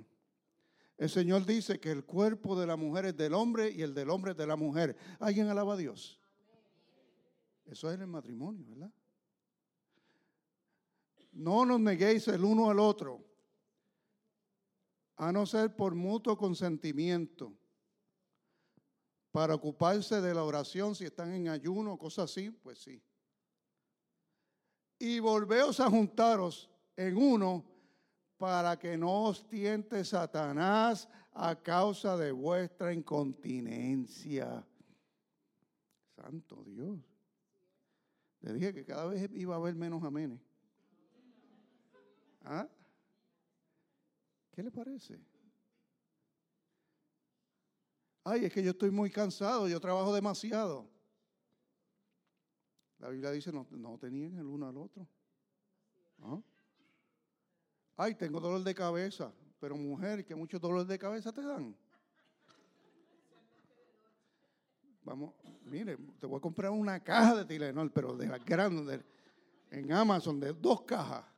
El 0.97 1.09
Señor 1.09 1.45
dice 1.45 1.79
que 1.79 1.91
el 1.91 2.05
cuerpo 2.05 2.59
de 2.59 2.67
la 2.67 2.75
mujer 2.75 3.05
es 3.05 3.17
del 3.17 3.33
hombre 3.33 3.71
y 3.71 3.81
el 3.81 3.93
del 3.93 4.09
hombre 4.09 4.31
es 4.31 4.37
de 4.37 4.45
la 4.45 4.55
mujer. 4.55 4.95
¿Alguien 5.19 5.47
alaba 5.47 5.73
a 5.73 5.77
Dios? 5.77 6.19
Eso 7.65 7.91
es 7.91 7.99
el 7.99 8.07
matrimonio, 8.07 8.65
¿verdad? 8.67 8.91
No 11.37 11.65
nos 11.65 11.79
neguéis 11.79 12.27
el 12.29 12.43
uno 12.43 12.71
al 12.71 12.79
otro, 12.79 13.23
a 15.17 15.31
no 15.31 15.45
ser 15.45 15.75
por 15.75 15.93
mutuo 15.93 16.35
consentimiento 16.35 17.55
para 19.31 19.53
ocuparse 19.53 20.19
de 20.19 20.33
la 20.33 20.43
oración, 20.43 20.95
si 20.95 21.05
están 21.05 21.31
en 21.31 21.49
ayuno 21.49 21.95
cosas 21.99 22.31
así, 22.31 22.49
pues 22.49 22.79
sí. 22.79 22.99
Y 24.97 25.19
volveos 25.19 25.79
a 25.79 25.91
juntaros 25.91 26.71
en 26.95 27.15
uno 27.15 27.63
para 28.37 28.79
que 28.79 28.97
no 28.97 29.25
os 29.25 29.47
tiente 29.47 30.03
Satanás 30.03 31.07
a 31.33 31.55
causa 31.61 32.17
de 32.17 32.31
vuestra 32.31 32.91
incontinencia. 32.91 34.65
Santo 36.15 36.63
Dios. 36.63 36.97
Le 38.39 38.53
dije 38.53 38.73
que 38.73 38.85
cada 38.85 39.05
vez 39.05 39.29
iba 39.33 39.53
a 39.53 39.59
haber 39.59 39.75
menos 39.75 40.03
amenes. 40.03 40.46
¿Ah? 42.49 42.65
¿Qué 44.51 44.63
le 44.63 44.71
parece? 44.71 45.19
Ay, 48.23 48.45
es 48.45 48.53
que 48.53 48.63
yo 48.63 48.71
estoy 48.71 48.89
muy 48.89 49.11
cansado, 49.11 49.67
yo 49.67 49.79
trabajo 49.81 50.13
demasiado. 50.13 50.89
La 52.99 53.09
Biblia 53.09 53.31
dice, 53.31 53.51
no, 53.51 53.67
no 53.71 53.97
tenían 53.97 54.37
el 54.37 54.45
uno 54.45 54.67
al 54.67 54.77
otro. 54.77 55.07
Ay, 57.97 58.15
tengo 58.15 58.39
dolor 58.39 58.63
de 58.63 58.73
cabeza, 58.73 59.33
pero 59.59 59.75
mujer, 59.75 60.25
que 60.25 60.33
muchos 60.33 60.61
dolores 60.61 60.87
de 60.87 60.97
cabeza 60.97 61.33
te 61.33 61.41
dan. 61.41 61.75
Vamos, 65.03 65.33
mire, 65.65 65.97
te 66.19 66.25
voy 66.25 66.37
a 66.37 66.41
comprar 66.41 66.71
una 66.71 67.03
caja 67.03 67.35
de 67.35 67.45
Tilenol, 67.45 67.91
pero 67.91 68.15
de 68.15 68.27
las 68.27 68.43
grandes. 68.43 69.03
en 69.69 69.91
Amazon 69.91 70.39
de 70.39 70.53
dos 70.53 70.81
cajas. 70.83 71.36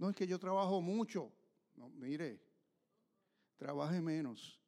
No 0.00 0.08
es 0.08 0.16
que 0.16 0.26
yo 0.26 0.38
trabajo 0.38 0.80
mucho. 0.80 1.30
No, 1.76 1.90
mire, 1.90 2.40
trabaje 3.58 4.00
menos. 4.00 4.58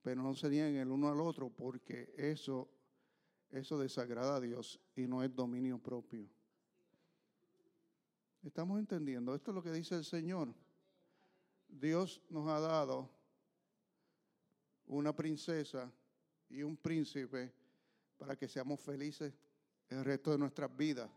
Pero 0.00 0.22
no 0.22 0.32
serían 0.36 0.76
el 0.76 0.92
uno 0.92 1.08
al 1.08 1.20
otro 1.20 1.50
porque 1.50 2.14
eso, 2.16 2.70
eso 3.50 3.76
desagrada 3.80 4.36
a 4.36 4.40
Dios 4.40 4.80
y 4.94 5.08
no 5.08 5.24
es 5.24 5.34
dominio 5.34 5.76
propio. 5.76 6.28
Estamos 8.44 8.78
entendiendo. 8.78 9.34
Esto 9.34 9.50
es 9.50 9.56
lo 9.56 9.62
que 9.62 9.72
dice 9.72 9.96
el 9.96 10.04
Señor. 10.04 10.54
Dios 11.66 12.22
nos 12.30 12.46
ha 12.46 12.60
dado 12.60 13.10
una 14.86 15.16
princesa 15.16 15.92
y 16.48 16.62
un 16.62 16.76
príncipe 16.76 17.52
para 18.16 18.36
que 18.36 18.46
seamos 18.46 18.78
felices 18.78 19.34
el 19.88 20.04
resto 20.04 20.30
de 20.30 20.38
nuestras 20.38 20.76
vidas. 20.76 21.10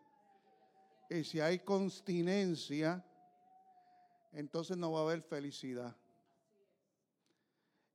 Y 1.09 1.23
si 1.23 1.39
hay 1.39 1.59
continencia, 1.59 3.03
entonces 4.31 4.75
no 4.75 4.91
va 4.91 4.99
a 4.99 5.03
haber 5.03 5.21
felicidad. 5.21 5.95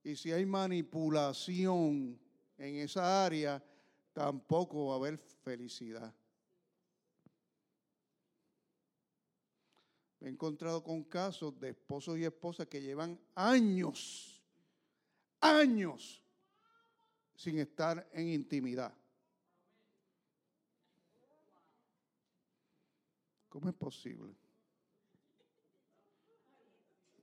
Y 0.03 0.15
si 0.15 0.31
hay 0.31 0.45
manipulación 0.45 2.19
en 2.57 2.75
esa 2.77 3.25
área, 3.25 3.63
tampoco 4.13 4.87
va 4.87 4.93
a 4.93 4.97
haber 4.97 5.17
felicidad. 5.17 6.13
Me 10.19 10.27
he 10.27 10.31
encontrado 10.31 10.83
con 10.83 11.03
casos 11.03 11.59
de 11.59 11.69
esposos 11.69 12.17
y 12.17 12.23
esposas 12.23 12.67
que 12.67 12.81
llevan 12.81 13.19
años, 13.35 14.41
años 15.39 16.23
sin 17.35 17.57
estar 17.57 18.07
en 18.13 18.29
intimidad. 18.29 18.93
¿Cómo 23.51 23.67
es 23.67 23.75
posible? 23.75 24.33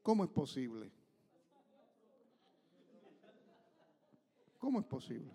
¿Cómo 0.02 0.24
es 0.24 0.30
posible? 0.30 0.92
¿Cómo 4.58 4.80
es 4.80 4.84
posible? 4.84 5.34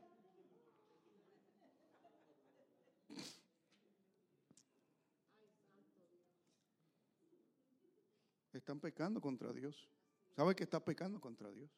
Están 8.54 8.80
pecando 8.80 9.20
contra 9.20 9.52
Dios. 9.52 9.90
¿Sabe 10.36 10.56
que 10.56 10.64
está 10.64 10.80
pecando 10.80 11.20
contra 11.20 11.50
Dios? 11.50 11.72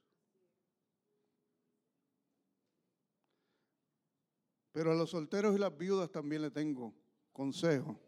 Pero 4.74 4.92
a 4.92 4.96
los 4.96 5.12
solteros 5.12 5.56
y 5.56 5.60
las 5.60 5.78
viudas 5.78 6.12
también 6.12 6.42
le 6.42 6.52
tengo 6.52 6.94
consejo. 7.32 8.05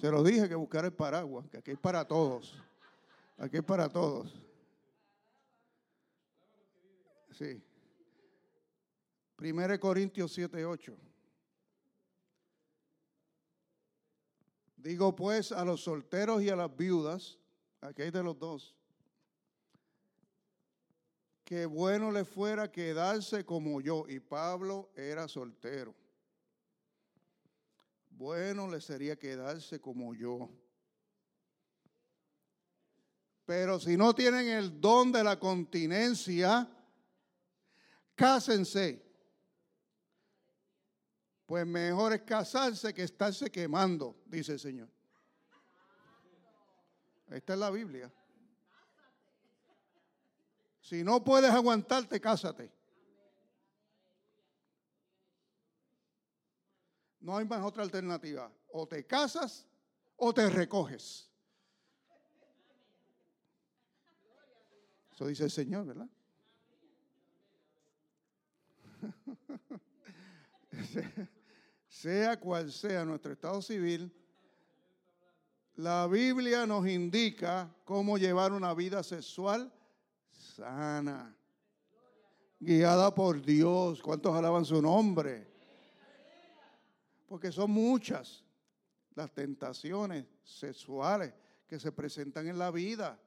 Se 0.00 0.10
lo 0.10 0.22
dije 0.22 0.48
que 0.48 0.54
buscar 0.54 0.86
el 0.86 0.94
paraguas, 0.94 1.46
que 1.50 1.58
aquí 1.58 1.72
es 1.72 1.78
para 1.78 2.08
todos. 2.08 2.54
Aquí 3.36 3.58
es 3.58 3.62
para 3.62 3.86
todos. 3.86 4.34
Sí. 7.32 7.62
Primero 9.36 9.78
Corintios 9.78 10.32
7, 10.32 10.64
8. 10.64 10.96
Digo 14.76 15.14
pues 15.14 15.52
a 15.52 15.66
los 15.66 15.82
solteros 15.82 16.42
y 16.42 16.48
a 16.48 16.56
las 16.56 16.74
viudas, 16.74 17.38
aquí 17.82 18.00
hay 18.00 18.10
de 18.10 18.22
los 18.22 18.38
dos, 18.38 18.74
que 21.44 21.66
bueno 21.66 22.10
le 22.10 22.24
fuera 22.24 22.72
quedarse 22.72 23.44
como 23.44 23.82
yo. 23.82 24.06
Y 24.08 24.18
Pablo 24.18 24.88
era 24.96 25.28
soltero 25.28 25.94
bueno 28.10 28.68
le 28.68 28.80
sería 28.80 29.18
quedarse 29.18 29.80
como 29.80 30.14
yo. 30.14 30.50
Pero 33.44 33.80
si 33.80 33.96
no 33.96 34.14
tienen 34.14 34.46
el 34.48 34.80
don 34.80 35.10
de 35.10 35.24
la 35.24 35.38
continencia, 35.38 36.68
cásense. 38.14 39.04
Pues 41.46 41.66
mejor 41.66 42.12
es 42.12 42.22
casarse 42.22 42.94
que 42.94 43.02
estarse 43.02 43.50
quemando, 43.50 44.22
dice 44.26 44.52
el 44.52 44.60
Señor. 44.60 44.88
Esta 47.28 47.54
es 47.54 47.58
la 47.58 47.70
Biblia. 47.70 48.12
Si 50.80 51.02
no 51.02 51.24
puedes 51.24 51.50
aguantarte, 51.50 52.20
cásate. 52.20 52.79
No 57.20 57.36
hay 57.36 57.44
más 57.44 57.62
otra 57.62 57.82
alternativa. 57.82 58.50
O 58.72 58.86
te 58.86 59.06
casas 59.06 59.66
o 60.16 60.32
te 60.32 60.48
recoges. 60.48 61.28
Eso 65.12 65.26
dice 65.26 65.44
el 65.44 65.50
Señor, 65.50 65.86
¿verdad? 65.86 66.08
sea 71.88 72.38
cual 72.38 72.72
sea 72.72 73.04
nuestro 73.04 73.32
estado 73.32 73.60
civil, 73.60 74.10
la 75.76 76.06
Biblia 76.06 76.66
nos 76.66 76.86
indica 76.86 77.74
cómo 77.84 78.18
llevar 78.18 78.52
una 78.52 78.74
vida 78.74 79.02
sexual 79.02 79.72
sana, 80.30 81.34
guiada 82.58 83.14
por 83.14 83.42
Dios. 83.42 84.02
¿Cuántos 84.02 84.34
alaban 84.34 84.64
su 84.64 84.80
nombre? 84.82 85.49
Porque 87.30 87.52
son 87.52 87.70
muchas 87.70 88.44
las 89.14 89.32
tentaciones 89.32 90.26
sexuales 90.42 91.32
que 91.64 91.78
se 91.78 91.92
presentan 91.92 92.48
en 92.48 92.58
la 92.58 92.72
vida. 92.72 93.20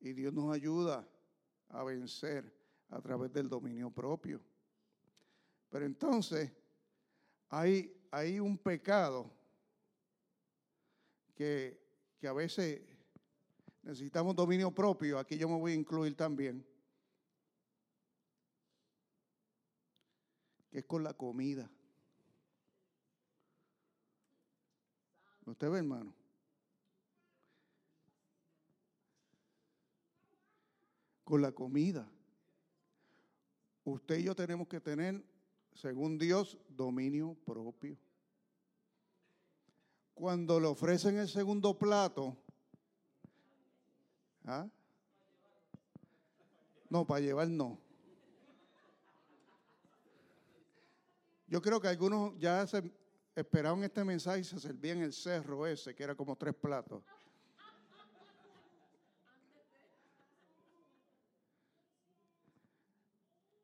Y 0.00 0.14
Dios 0.14 0.32
nos 0.32 0.50
ayuda 0.50 1.06
a 1.68 1.84
vencer 1.84 2.50
a 2.88 2.98
través 3.02 3.30
del 3.30 3.50
dominio 3.50 3.90
propio. 3.90 4.40
Pero 5.68 5.84
entonces 5.84 6.50
hay, 7.50 7.94
hay 8.10 8.40
un 8.40 8.56
pecado 8.56 9.30
que, 11.34 11.78
que 12.18 12.26
a 12.26 12.32
veces 12.32 12.80
necesitamos 13.82 14.34
dominio 14.34 14.70
propio. 14.70 15.18
Aquí 15.18 15.36
yo 15.36 15.46
me 15.46 15.58
voy 15.58 15.72
a 15.72 15.74
incluir 15.74 16.16
también. 16.16 16.66
Que 20.70 20.78
es 20.78 20.86
con 20.86 21.04
la 21.04 21.12
comida. 21.12 21.70
¿Usted 25.46 25.70
ve, 25.70 25.78
hermano? 25.78 26.14
Con 31.24 31.42
la 31.42 31.52
comida. 31.52 32.08
Usted 33.84 34.18
y 34.18 34.24
yo 34.24 34.34
tenemos 34.34 34.68
que 34.68 34.80
tener, 34.80 35.22
según 35.74 36.18
Dios, 36.18 36.58
dominio 36.68 37.34
propio. 37.44 37.98
Cuando 40.14 40.60
le 40.60 40.66
ofrecen 40.66 41.18
el 41.18 41.28
segundo 41.28 41.78
plato, 41.78 42.36
¿ah? 44.44 44.68
No, 46.88 47.06
para 47.06 47.20
llevar 47.20 47.48
no. 47.48 47.78
Yo 51.46 51.60
creo 51.60 51.80
que 51.80 51.88
algunos 51.88 52.38
ya 52.38 52.66
se, 52.66 52.90
esperaban 53.34 53.82
este 53.82 54.04
mensaje 54.04 54.40
y 54.40 54.44
se 54.44 54.58
servían 54.58 54.98
el 54.98 55.12
cerro 55.12 55.66
ese, 55.66 55.94
que 55.94 56.04
era 56.04 56.14
como 56.14 56.36
tres 56.36 56.54
platos. 56.54 57.02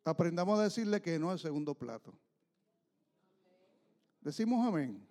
Aprendamos 0.05 0.59
a 0.59 0.65
decirle 0.65 1.01
que 1.01 1.19
no 1.19 1.31
al 1.31 1.39
segundo 1.39 1.75
plato. 1.75 2.13
Decimos 4.21 4.67
amén. 4.67 5.07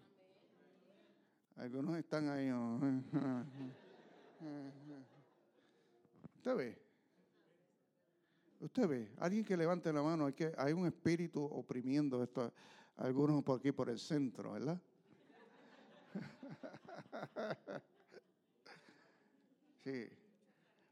Algunos 1.56 1.98
están 1.98 2.30
ahí. 2.30 2.52
Usted 6.36 6.56
ve. 6.56 6.82
Usted 8.60 8.88
ve. 8.88 9.12
Alguien 9.20 9.46
que 9.46 9.56
levante 9.56 9.92
la 9.94 10.02
mano. 10.02 10.26
Hay, 10.26 10.34
que, 10.34 10.54
hay 10.58 10.74
un 10.74 10.86
espíritu 10.86 11.44
oprimiendo 11.44 12.22
esto 12.24 12.52
algunos 13.00 13.44
por 13.44 13.60
aquí 13.60 13.72
por 13.72 13.90
el 13.90 14.00
centro, 14.00 14.54
¿verdad? 14.54 14.80
Sí. 19.82 20.10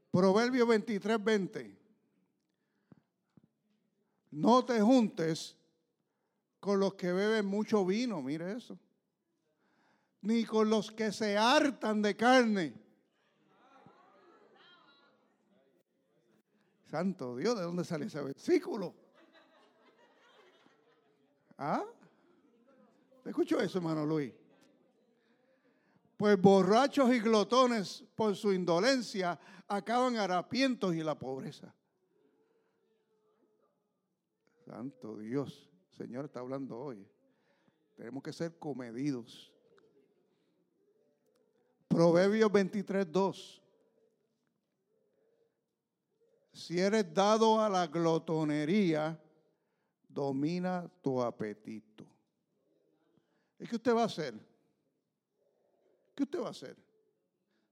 Proverbio 0.10 0.66
23, 0.66 1.22
20. 1.22 1.78
No 4.32 4.66
te 4.66 4.82
juntes 4.82 5.58
con 6.62 6.80
los 6.80 6.94
que 6.96 7.12
beben 7.12 7.46
mucho 7.46 7.86
vino, 7.86 8.22
mire 8.22 8.54
eso. 8.54 8.80
Ni 10.22 10.46
con 10.46 10.70
los 10.70 10.90
que 10.92 11.12
se 11.12 11.38
hartan 11.38 12.02
de 12.02 12.16
carne. 12.16 12.74
Santo 16.90 17.36
Dios, 17.36 17.58
¿de 17.58 17.64
dónde 17.64 17.84
sale 17.84 18.06
ese 18.06 18.22
versículo? 18.22 18.96
¿Ah? 21.58 21.84
¿Te 23.28 23.32
escuchó 23.32 23.60
eso, 23.60 23.80
hermano 23.80 24.06
Luis? 24.06 24.34
Pues 26.16 26.42
borrachos 26.42 27.14
y 27.14 27.20
glotones 27.20 28.06
por 28.16 28.34
su 28.38 28.54
indolencia 28.54 29.38
acaban 29.68 30.16
harapientos 30.16 30.96
y 30.96 31.04
la 31.04 31.20
pobreza. 31.20 31.76
Santo 34.66 35.18
Dios, 35.18 35.70
Señor 35.90 36.24
está 36.24 36.40
hablando 36.40 36.80
hoy. 36.80 37.06
Tenemos 37.98 38.24
que 38.24 38.32
ser 38.32 38.58
comedidos. 38.58 39.52
Proverbios 41.90 42.50
23, 42.50 43.12
2. 43.12 43.62
Si 46.54 46.80
eres 46.80 47.14
dado 47.14 47.60
a 47.60 47.68
la 47.68 47.88
glotonería, 47.88 49.22
domina 50.08 50.90
tu 51.02 51.22
apetito. 51.22 52.06
¿Y 53.60 53.68
qué 53.68 53.76
usted 53.76 53.96
va 53.96 54.04
a 54.04 54.06
hacer? 54.06 54.34
¿Qué 56.16 56.24
usted 56.24 56.40
va 56.40 56.48
a 56.48 56.52
hacer? 56.52 56.76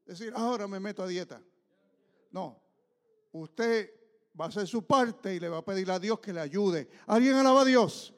Decir, 0.05 0.33
ahora 0.35 0.67
me 0.67 0.79
meto 0.79 1.03
a 1.03 1.07
dieta. 1.07 1.41
No, 2.31 2.61
usted 3.31 3.91
va 4.39 4.45
a 4.45 4.47
hacer 4.49 4.67
su 4.67 4.85
parte 4.85 5.35
y 5.35 5.39
le 5.39 5.49
va 5.49 5.57
a 5.57 5.65
pedir 5.65 5.89
a 5.89 5.99
Dios 5.99 6.19
que 6.19 6.33
le 6.33 6.41
ayude. 6.41 6.89
¿Alguien 7.07 7.35
alaba 7.35 7.61
a 7.61 7.65
Dios? 7.65 8.13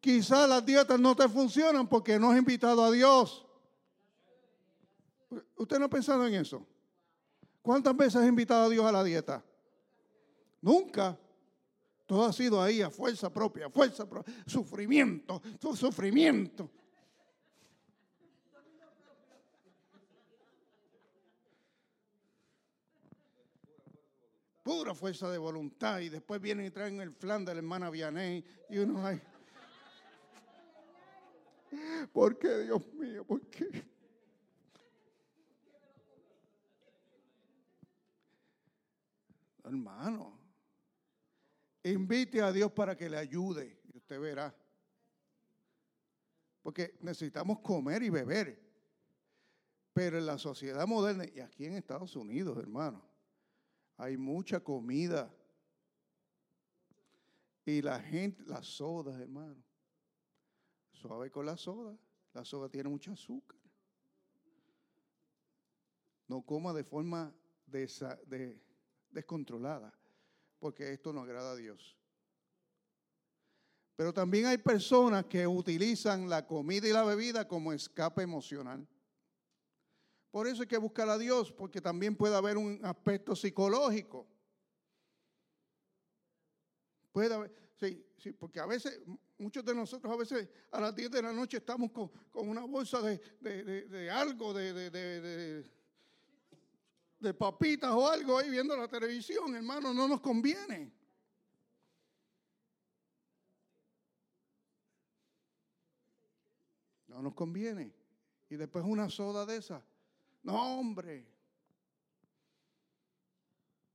Quizás 0.00 0.48
las 0.48 0.64
dietas 0.64 1.00
no 1.00 1.16
te 1.16 1.28
funcionan 1.28 1.88
porque 1.88 2.18
no 2.18 2.30
has 2.30 2.38
invitado 2.38 2.84
a 2.84 2.90
Dios. 2.90 3.46
¿Usted 5.56 5.78
no 5.78 5.86
ha 5.86 5.90
pensado 5.90 6.26
en 6.26 6.34
eso? 6.34 6.66
¿Cuántas 7.62 7.96
veces 7.96 8.16
has 8.16 8.28
invitado 8.28 8.64
a 8.64 8.68
Dios 8.68 8.84
a 8.84 8.92
la 8.92 9.02
dieta? 9.02 9.42
Nunca. 10.60 11.18
Todo 12.06 12.26
ha 12.26 12.32
sido 12.32 12.60
ahí 12.60 12.82
a 12.82 12.90
fuerza 12.90 13.32
propia, 13.32 13.70
fuerza 13.70 14.08
propia, 14.08 14.34
sufrimiento, 14.46 15.40
sufrimiento. 15.74 16.70
Pura 24.62 24.94
fuerza 24.94 25.30
de 25.30 25.38
voluntad. 25.38 26.00
Y 26.00 26.08
después 26.08 26.40
vienen 26.40 26.66
y 26.66 26.70
traen 26.70 27.00
el 27.00 27.12
flan 27.12 27.44
de 27.44 27.54
la 27.54 27.58
hermana 27.58 27.90
Vianey. 27.90 28.44
Y 28.70 28.78
uno 28.78 29.06
hay. 29.06 29.20
¿Por 32.12 32.38
qué, 32.38 32.58
Dios 32.60 32.86
mío? 32.94 33.24
¿Por 33.24 33.42
qué? 33.48 33.84
Hermano, 39.64 40.43
invite 41.92 42.40
a 42.40 42.52
Dios 42.52 42.72
para 42.72 42.96
que 42.96 43.08
le 43.08 43.16
ayude 43.16 43.80
y 43.92 43.96
usted 43.96 44.18
verá. 44.18 44.54
Porque 46.62 46.96
necesitamos 47.00 47.60
comer 47.60 48.02
y 48.02 48.10
beber. 48.10 48.64
Pero 49.92 50.18
en 50.18 50.26
la 50.26 50.38
sociedad 50.38 50.86
moderna, 50.86 51.24
y 51.24 51.40
aquí 51.40 51.66
en 51.66 51.74
Estados 51.74 52.16
Unidos, 52.16 52.58
hermano, 52.58 53.02
hay 53.96 54.16
mucha 54.16 54.60
comida. 54.60 55.32
Y 57.66 57.80
la 57.80 58.00
gente, 58.00 58.42
las 58.46 58.66
sodas, 58.66 59.20
hermano. 59.20 59.62
Suave 60.90 61.30
con 61.30 61.46
la 61.46 61.56
soda. 61.56 61.96
La 62.32 62.44
soda 62.44 62.68
tiene 62.68 62.88
mucho 62.88 63.12
azúcar. 63.12 63.58
No 66.26 66.42
coma 66.42 66.72
de 66.72 66.82
forma 66.82 67.32
de, 67.66 68.60
descontrolada, 69.10 69.92
porque 70.64 70.94
esto 70.94 71.12
no 71.12 71.20
agrada 71.20 71.52
a 71.52 71.56
Dios. 71.56 71.94
Pero 73.96 74.14
también 74.14 74.46
hay 74.46 74.56
personas 74.56 75.26
que 75.26 75.46
utilizan 75.46 76.26
la 76.26 76.46
comida 76.46 76.88
y 76.88 76.90
la 76.90 77.04
bebida 77.04 77.46
como 77.46 77.70
escape 77.70 78.22
emocional. 78.22 78.88
Por 80.30 80.46
eso 80.46 80.62
hay 80.62 80.68
que 80.68 80.78
buscar 80.78 81.06
a 81.10 81.18
Dios, 81.18 81.52
porque 81.52 81.82
también 81.82 82.16
puede 82.16 82.34
haber 82.34 82.56
un 82.56 82.80
aspecto 82.82 83.36
psicológico. 83.36 84.26
Puede 87.12 87.34
haber, 87.34 87.52
sí, 87.78 88.02
sí, 88.16 88.32
porque 88.32 88.58
a 88.58 88.64
veces, 88.64 89.02
muchos 89.36 89.62
de 89.66 89.74
nosotros 89.74 90.10
a 90.10 90.16
veces 90.16 90.48
a 90.70 90.80
las 90.80 90.96
10 90.96 91.10
de 91.10 91.20
la 91.20 91.32
noche 91.34 91.58
estamos 91.58 91.90
con, 91.90 92.10
una 92.32 92.64
bolsa 92.64 93.02
de, 93.02 93.18
de 93.42 94.10
algo, 94.10 94.54
de, 94.54 95.70
de 97.24 97.34
papitas 97.34 97.90
o 97.90 98.08
algo 98.08 98.38
ahí 98.38 98.50
viendo 98.50 98.76
la 98.76 98.86
televisión, 98.86 99.56
hermano, 99.56 99.92
no 99.92 100.06
nos 100.06 100.20
conviene. 100.20 100.92
No 107.08 107.22
nos 107.22 107.34
conviene. 107.34 107.92
Y 108.48 108.56
después 108.56 108.84
una 108.84 109.08
soda 109.08 109.46
de 109.46 109.56
esa. 109.56 109.84
No, 110.42 110.78
hombre. 110.78 111.26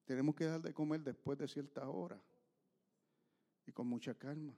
Tenemos 0.06 0.36
que 0.36 0.46
dar 0.46 0.62
de 0.62 0.74
comer 0.74 1.02
después 1.02 1.38
de 1.38 1.48
cierta 1.48 1.88
hora 1.88 2.20
y 3.68 3.72
con 3.72 3.88
mucha 3.88 4.16
calma. 4.16 4.58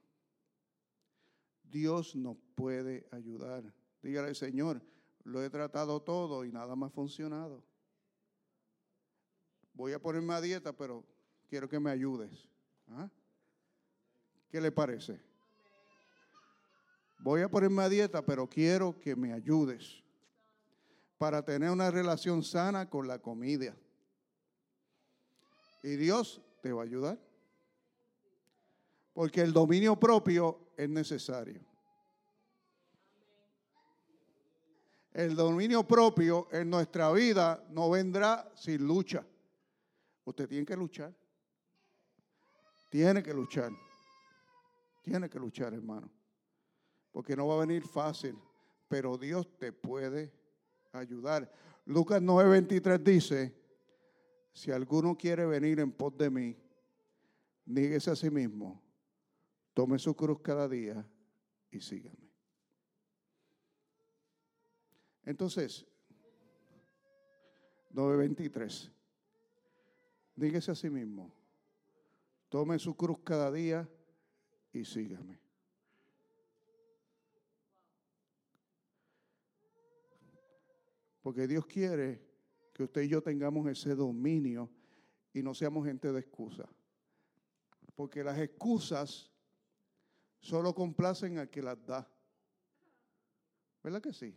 Dios 1.63 2.15
nos 2.15 2.37
puede 2.55 3.07
ayudar. 3.11 3.73
Dígale, 4.01 4.33
Señor, 4.33 4.81
lo 5.23 5.43
he 5.43 5.49
tratado 5.49 6.01
todo 6.01 6.45
y 6.45 6.51
nada 6.51 6.75
más 6.75 6.91
ha 6.91 6.93
funcionado. 6.93 7.63
Voy 9.81 9.93
a 9.93 9.99
ponerme 9.99 10.35
a 10.35 10.41
dieta, 10.41 10.71
pero 10.73 11.03
quiero 11.49 11.67
que 11.67 11.79
me 11.79 11.89
ayudes. 11.89 12.47
¿Ah? 12.89 13.09
¿Qué 14.51 14.61
le 14.61 14.71
parece? 14.71 15.19
Voy 17.17 17.41
a 17.41 17.49
ponerme 17.49 17.81
a 17.81 17.89
dieta, 17.89 18.23
pero 18.23 18.47
quiero 18.47 18.99
que 18.99 19.15
me 19.15 19.33
ayudes 19.33 20.03
para 21.17 21.43
tener 21.43 21.71
una 21.71 21.89
relación 21.89 22.43
sana 22.43 22.87
con 22.91 23.07
la 23.07 23.17
comida. 23.17 23.75
Y 25.81 25.95
Dios 25.95 26.43
te 26.61 26.71
va 26.71 26.83
a 26.83 26.85
ayudar. 26.85 27.19
Porque 29.13 29.41
el 29.41 29.51
dominio 29.51 29.99
propio 29.99 30.73
es 30.77 30.89
necesario. 30.89 31.59
El 35.11 35.35
dominio 35.35 35.87
propio 35.87 36.47
en 36.51 36.69
nuestra 36.69 37.11
vida 37.11 37.65
no 37.71 37.89
vendrá 37.89 38.47
sin 38.53 38.85
lucha. 38.85 39.25
Usted 40.25 40.47
tiene 40.47 40.65
que 40.65 40.75
luchar. 40.75 41.13
Tiene 42.89 43.23
que 43.23 43.33
luchar. 43.33 43.71
Tiene 45.01 45.29
que 45.29 45.39
luchar, 45.39 45.73
hermano. 45.73 46.11
Porque 47.11 47.35
no 47.35 47.47
va 47.47 47.55
a 47.55 47.65
venir 47.65 47.83
fácil. 47.83 48.37
Pero 48.87 49.17
Dios 49.17 49.57
te 49.57 49.71
puede 49.71 50.33
ayudar. 50.91 51.51
Lucas 51.85 52.21
9:23 52.21 53.01
dice, 53.01 53.55
si 54.53 54.71
alguno 54.71 55.17
quiere 55.17 55.45
venir 55.45 55.79
en 55.79 55.91
pos 55.91 56.17
de 56.17 56.29
mí, 56.29 56.57
níguese 57.65 58.11
a 58.11 58.15
sí 58.15 58.29
mismo, 58.29 58.81
tome 59.73 59.97
su 59.97 60.13
cruz 60.15 60.39
cada 60.41 60.67
día 60.67 61.07
y 61.71 61.79
sígame. 61.79 62.29
Entonces, 65.23 65.85
9:23, 67.93 68.91
níguese 70.41 70.71
a 70.71 70.75
sí 70.75 70.89
mismo, 70.89 71.31
tome 72.49 72.79
su 72.79 72.95
cruz 72.95 73.19
cada 73.23 73.51
día 73.51 73.87
y 74.73 74.83
sígame. 74.83 75.39
Porque 81.21 81.47
Dios 81.47 81.67
quiere 81.67 82.27
que 82.73 82.83
usted 82.83 83.03
y 83.03 83.09
yo 83.09 83.21
tengamos 83.21 83.69
ese 83.69 83.93
dominio 83.93 84.71
y 85.31 85.43
no 85.43 85.53
seamos 85.53 85.85
gente 85.85 86.11
de 86.11 86.19
excusa. 86.19 86.67
Porque 87.95 88.23
las 88.23 88.39
excusas 88.39 89.31
solo 90.39 90.73
complacen 90.73 91.37
al 91.37 91.51
que 91.51 91.61
las 91.61 91.85
da. 91.85 92.11
¿Verdad 93.83 94.01
que 94.01 94.11
sí? 94.11 94.35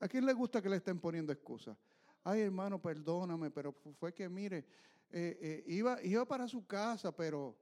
¿A 0.00 0.06
quién 0.06 0.26
le 0.26 0.34
gusta 0.34 0.60
que 0.60 0.68
le 0.68 0.76
estén 0.76 1.00
poniendo 1.00 1.32
excusas? 1.32 1.78
Ay, 2.22 2.42
hermano, 2.42 2.80
perdóname, 2.80 3.50
pero 3.50 3.72
fue 3.98 4.12
que, 4.12 4.28
mire, 4.28 4.66
eh, 5.10 5.38
eh, 5.40 5.64
iba, 5.66 6.02
iba 6.02 6.24
para 6.24 6.48
su 6.48 6.66
casa, 6.66 7.12
pero, 7.12 7.56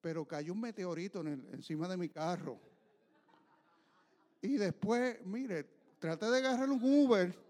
pero 0.00 0.26
cayó 0.26 0.52
un 0.52 0.60
meteorito 0.60 1.20
encima 1.20 1.88
de 1.88 1.96
mi 1.96 2.08
carro. 2.08 2.60
Y 4.40 4.56
después, 4.56 5.24
mire, 5.24 5.64
traté 5.98 6.26
de 6.26 6.38
agarrar 6.38 6.70
un 6.70 6.82
Uber 6.82 7.48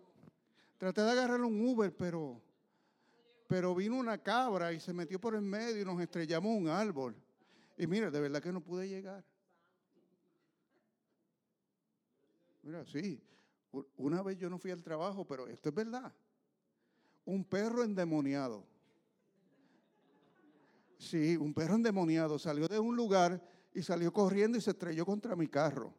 Traté 0.79 1.03
de 1.03 1.11
agarrar 1.11 1.41
un 1.41 1.61
Uber, 1.61 1.95
pero, 1.95 2.41
pero 3.49 3.75
vino 3.75 3.97
una 3.97 4.17
cabra 4.17 4.73
y 4.73 4.79
se 4.79 4.93
metió 4.93 5.21
por 5.21 5.35
el 5.35 5.43
medio 5.43 5.83
y 5.83 5.85
nos 5.85 6.01
estrellamos 6.01 6.57
un 6.57 6.69
árbol. 6.69 7.17
Y 7.77 7.87
mira, 7.89 8.11
de 8.13 8.21
verdad 8.21 8.41
que 8.41 8.53
no 8.53 8.61
pude 8.61 8.89
llegar. 8.89 9.25
Mira, 12.63 12.87
sí, 12.87 13.21
una 13.97 14.23
vez 14.23 14.39
yo 14.39 14.49
no 14.49 14.59
fui 14.59 14.71
al 14.71 14.83
trabajo, 14.83 15.27
pero 15.27 15.49
esto 15.49 15.69
es 15.69 15.75
verdad. 15.75 16.15
Un 17.25 17.45
perro 17.45 17.83
endemoniado. 17.83 18.65
Sí, 20.99 21.37
un 21.37 21.55
perro 21.55 21.77
endemoniado 21.77 22.39
salió 22.39 22.67
de 22.67 22.79
un 22.79 22.97
lugar 22.97 23.41
y 23.73 23.83
salió 23.83 24.13
corriendo 24.13 24.59
y 24.59 24.61
se 24.61 24.71
estrelló 24.71 25.07
contra 25.07 25.37
mi 25.37 25.47
carro. 25.47 25.95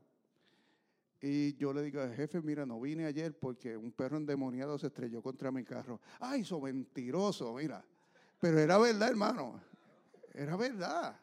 Y 1.21 1.55
yo 1.55 1.73
le 1.73 1.83
digo, 1.83 2.01
jefe, 2.15 2.41
mira, 2.41 2.65
no 2.65 2.79
vine 2.79 3.05
ayer 3.05 3.37
porque 3.37 3.75
un 3.75 3.91
perro 3.91 4.17
endemoniado 4.17 4.77
se 4.77 4.87
estrelló 4.87 5.21
contra 5.21 5.51
mi 5.51 5.63
carro. 5.63 5.99
Ay, 6.19 6.41
eso 6.41 6.59
mentiroso, 6.59 7.55
mira. 7.55 7.83
Pero 8.39 8.59
era 8.59 8.77
verdad, 8.77 9.09
hermano. 9.09 9.61
Era 10.33 10.55
verdad. 10.55 11.19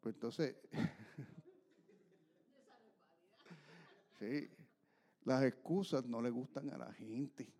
Pues 0.00 0.14
entonces, 0.14 0.56
sí, 4.18 4.50
las 5.24 5.44
excusas 5.44 6.04
no 6.04 6.20
le 6.20 6.30
gustan 6.30 6.70
a 6.70 6.78
la 6.78 6.92
gente. 6.92 7.52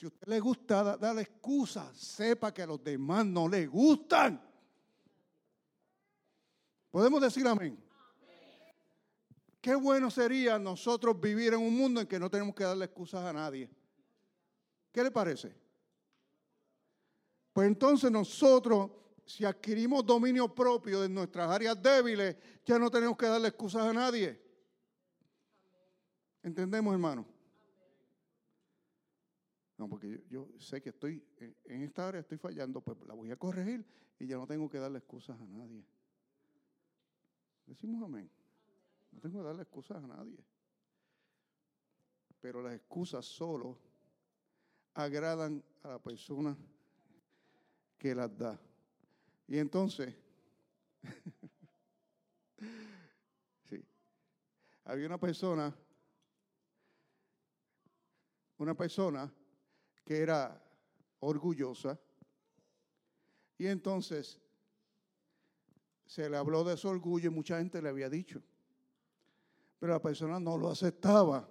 Si 0.00 0.06
usted 0.06 0.28
le 0.28 0.40
gusta 0.40 0.96
dar 0.96 1.18
excusas, 1.18 1.94
sepa 1.94 2.54
que 2.54 2.62
a 2.62 2.66
los 2.66 2.82
demás 2.82 3.26
no 3.26 3.46
le 3.46 3.66
gustan. 3.66 4.42
¿Podemos 6.90 7.20
decir 7.20 7.46
amén? 7.46 7.78
Qué 9.60 9.74
bueno 9.74 10.10
sería 10.10 10.58
nosotros 10.58 11.20
vivir 11.20 11.52
en 11.52 11.60
un 11.60 11.76
mundo 11.76 12.00
en 12.00 12.06
que 12.06 12.18
no 12.18 12.30
tenemos 12.30 12.54
que 12.54 12.64
darle 12.64 12.86
excusas 12.86 13.22
a 13.26 13.30
nadie. 13.34 13.68
¿Qué 14.90 15.04
le 15.04 15.10
parece? 15.10 15.54
Pues 17.52 17.68
entonces 17.68 18.10
nosotros, 18.10 18.90
si 19.26 19.44
adquirimos 19.44 20.06
dominio 20.06 20.48
propio 20.54 21.02
de 21.02 21.10
nuestras 21.10 21.50
áreas 21.50 21.76
débiles, 21.82 22.38
ya 22.64 22.78
no 22.78 22.90
tenemos 22.90 23.18
que 23.18 23.26
darle 23.26 23.48
excusas 23.48 23.82
a 23.82 23.92
nadie. 23.92 24.40
¿Entendemos, 26.42 26.90
hermano? 26.90 27.39
No, 29.80 29.88
porque 29.88 30.22
yo, 30.28 30.46
sé 30.58 30.82
que 30.82 30.90
estoy 30.90 31.24
en 31.64 31.84
esta 31.84 32.06
área, 32.06 32.20
estoy 32.20 32.36
fallando, 32.36 32.82
pues 32.82 32.98
la 33.06 33.14
voy 33.14 33.30
a 33.30 33.36
corregir 33.36 33.82
y 34.18 34.26
ya 34.26 34.36
no 34.36 34.46
tengo 34.46 34.68
que 34.68 34.76
darle 34.76 34.98
excusas 34.98 35.40
a 35.40 35.46
nadie. 35.46 35.82
Decimos 37.64 38.02
amén. 38.02 38.30
No 39.10 39.20
tengo 39.20 39.38
que 39.38 39.46
darle 39.46 39.62
excusas 39.62 40.04
a 40.04 40.06
nadie. 40.06 40.36
Pero 42.42 42.60
las 42.60 42.74
excusas 42.74 43.24
solo 43.24 43.78
agradan 44.92 45.64
a 45.82 45.88
la 45.88 45.98
persona 45.98 46.54
que 47.96 48.14
las 48.14 48.36
da. 48.36 48.60
Y 49.48 49.56
entonces, 49.56 50.14
sí, 53.70 53.82
había 54.84 55.06
una 55.06 55.18
persona, 55.18 55.74
una 58.58 58.74
persona 58.74 59.32
que 60.04 60.18
era 60.18 60.62
orgullosa, 61.20 61.98
y 63.58 63.66
entonces 63.66 64.40
se 66.06 66.28
le 66.28 66.36
habló 66.36 66.64
de 66.64 66.76
su 66.76 66.88
orgullo 66.88 67.30
y 67.30 67.34
mucha 67.34 67.58
gente 67.58 67.80
le 67.82 67.88
había 67.88 68.08
dicho. 68.08 68.42
Pero 69.78 69.92
la 69.92 70.02
persona 70.02 70.40
no 70.40 70.58
lo 70.58 70.70
aceptaba. 70.70 71.48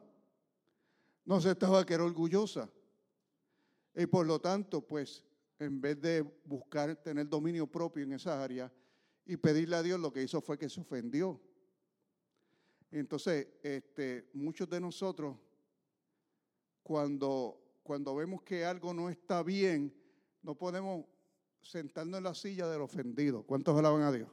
No 1.23 1.35
aceptaba 1.35 1.85
que 1.85 1.93
era 1.93 2.03
orgullosa. 2.03 2.69
Y 3.95 4.05
por 4.07 4.25
lo 4.25 4.41
tanto, 4.41 4.81
pues, 4.81 5.23
en 5.59 5.79
vez 5.79 6.01
de 6.01 6.21
buscar 6.45 6.95
tener 6.95 7.29
dominio 7.29 7.67
propio 7.67 8.03
en 8.03 8.13
esa 8.13 8.43
área 8.43 8.71
y 9.25 9.37
pedirle 9.37 9.75
a 9.75 9.83
Dios, 9.83 9.99
lo 9.99 10.11
que 10.11 10.23
hizo 10.23 10.41
fue 10.41 10.57
que 10.57 10.67
se 10.67 10.81
ofendió. 10.81 11.39
Entonces, 12.91 13.47
este, 13.61 14.29
muchos 14.33 14.67
de 14.69 14.81
nosotros, 14.81 15.37
cuando, 16.81 17.68
cuando 17.89 18.13
vemos 18.13 18.43
que 18.43 18.63
algo 18.63 18.93
no 18.93 19.09
está 19.09 19.41
bien, 19.41 19.91
no 20.43 20.53
podemos 20.53 21.07
sentarnos 21.59 22.19
en 22.19 22.23
la 22.23 22.35
silla 22.35 22.67
del 22.67 22.81
ofendido. 22.81 23.41
¿Cuántos 23.41 23.75
alaban 23.75 24.03
a 24.03 24.11
Dios? 24.11 24.29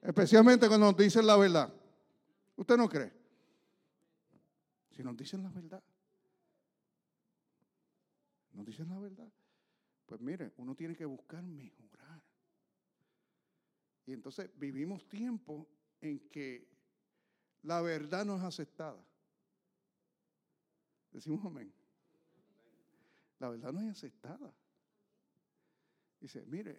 Especialmente 0.00 0.68
cuando 0.68 0.86
nos 0.86 0.96
dicen 0.96 1.26
la 1.26 1.36
verdad. 1.36 1.74
¿Usted 2.54 2.76
no 2.76 2.88
cree? 2.88 3.12
Si 4.92 5.02
nos 5.02 5.16
dicen 5.16 5.42
la 5.42 5.50
verdad. 5.50 5.82
Nos 8.52 8.64
dicen 8.64 8.88
la 8.88 9.00
verdad. 9.00 9.32
Pues 10.06 10.20
mire, 10.20 10.52
uno 10.58 10.76
tiene 10.76 10.94
que 10.94 11.06
buscar 11.06 11.42
mejorar. 11.42 12.22
Y 14.06 14.12
entonces 14.12 14.48
vivimos 14.54 15.08
tiempos 15.08 15.66
en 16.00 16.20
que 16.28 16.68
la 17.62 17.80
verdad 17.80 18.24
no 18.24 18.36
es 18.36 18.44
aceptada. 18.44 19.04
Decimos 21.10 21.44
amén. 21.44 21.74
La 23.38 23.48
verdad 23.50 23.72
no 23.72 23.80
es 23.80 23.88
aceptada. 23.88 24.52
Dice, 26.20 26.44
mire, 26.46 26.76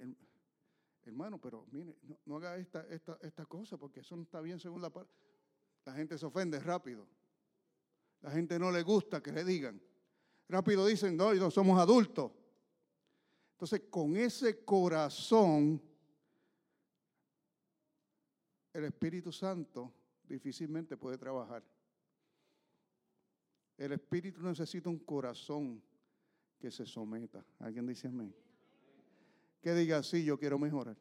hermano, 1.06 1.40
pero 1.40 1.68
mire, 1.72 1.98
no, 2.26 2.38
haga 2.38 2.58
esta, 2.58 2.82
esta, 2.88 3.18
esta 3.22 3.46
cosa 3.46 3.78
porque 3.78 4.00
eso 4.00 4.16
no 4.16 4.24
está 4.24 4.42
bien 4.42 4.60
según 4.60 4.82
la 4.82 4.90
palabra. 4.90 5.14
La 5.86 5.94
gente 5.94 6.18
se 6.18 6.26
ofende 6.26 6.60
rápido. 6.60 7.08
La 8.22 8.32
gente 8.32 8.58
no 8.58 8.72
le 8.72 8.84
gusta 8.84 9.22
que 9.22 9.32
le 9.32 9.44
digan. 9.44 9.82
Rápido 10.50 10.86
dicen, 10.86 11.16
no, 11.16 11.34
no 11.34 11.52
somos 11.52 11.80
adultos. 11.80 12.32
Entonces, 13.52 13.84
con 13.90 14.16
ese 14.16 14.64
corazón, 14.64 15.82
el 18.74 18.84
Espíritu 18.84 19.32
Santo 19.32 19.94
difícilmente 20.24 20.98
puede 20.98 21.18
trabajar. 21.18 21.64
El 23.78 23.92
Espíritu 23.94 24.42
necesita 24.42 24.90
un 24.90 25.00
corazón 25.00 25.82
que 26.60 26.72
se 26.72 26.86
someta. 26.86 27.46
¿Alguien 27.60 27.86
dice 27.86 28.08
amén? 28.08 28.34
Que 29.62 29.74
diga, 29.74 30.02
sí, 30.04 30.24
yo 30.24 30.38
quiero 30.38 30.58
mejorar. 30.58 30.98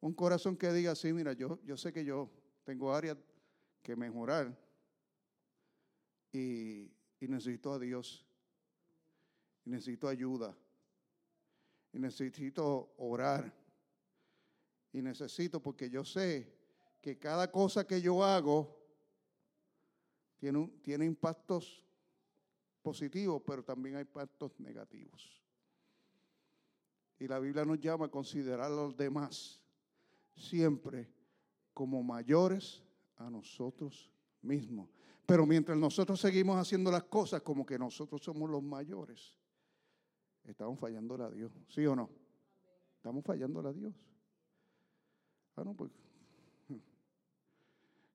Un 0.00 0.14
corazón 0.14 0.56
que 0.56 0.72
diga, 0.72 0.94
sí, 0.94 1.12
mira, 1.12 1.32
yo, 1.32 1.58
yo 1.64 1.76
sé 1.76 1.92
que 1.92 2.04
yo 2.04 2.30
tengo 2.64 2.94
áreas 2.94 3.16
que 3.82 3.96
mejorar 3.96 4.56
y, 6.32 6.90
necesito 7.20 7.72
a 7.72 7.78
Dios. 7.78 8.26
Y 9.64 9.70
necesito 9.70 10.08
ayuda. 10.08 10.56
Y 11.92 11.98
necesito 11.98 12.94
orar. 12.98 13.52
Y 14.92 15.02
necesito, 15.02 15.60
porque 15.60 15.90
yo 15.90 16.04
sé 16.04 16.54
que 17.00 17.18
cada 17.18 17.50
cosa 17.50 17.86
que 17.86 18.00
yo 18.00 18.24
hago 18.24 18.76
tiene, 20.38 20.68
tiene 20.82 21.04
impactos 21.04 21.84
positivos, 22.88 23.42
pero 23.44 23.62
también 23.62 23.96
hay 23.96 24.02
impactos 24.02 24.58
negativos. 24.60 25.42
Y 27.18 27.28
la 27.28 27.38
Biblia 27.38 27.64
nos 27.66 27.78
llama 27.78 28.06
a 28.06 28.10
considerar 28.10 28.62
a 28.62 28.68
los 28.70 28.96
demás 28.96 29.60
siempre 30.34 31.12
como 31.74 32.02
mayores 32.02 32.82
a 33.16 33.28
nosotros 33.28 34.10
mismos. 34.40 34.88
Pero 35.26 35.44
mientras 35.44 35.76
nosotros 35.76 36.18
seguimos 36.18 36.56
haciendo 36.56 36.90
las 36.90 37.02
cosas 37.04 37.42
como 37.42 37.66
que 37.66 37.78
nosotros 37.78 38.22
somos 38.22 38.48
los 38.48 38.62
mayores, 38.62 39.38
estamos 40.44 40.78
fallando 40.80 41.22
a 41.22 41.30
Dios. 41.30 41.52
¿Sí 41.68 41.84
o 41.84 41.94
no? 41.94 42.08
Estamos 42.96 43.22
fallando 43.22 43.60
a 43.68 43.72
Dios. 43.72 43.94
Ah, 45.56 45.64
no, 45.64 45.74
pues 45.74 45.92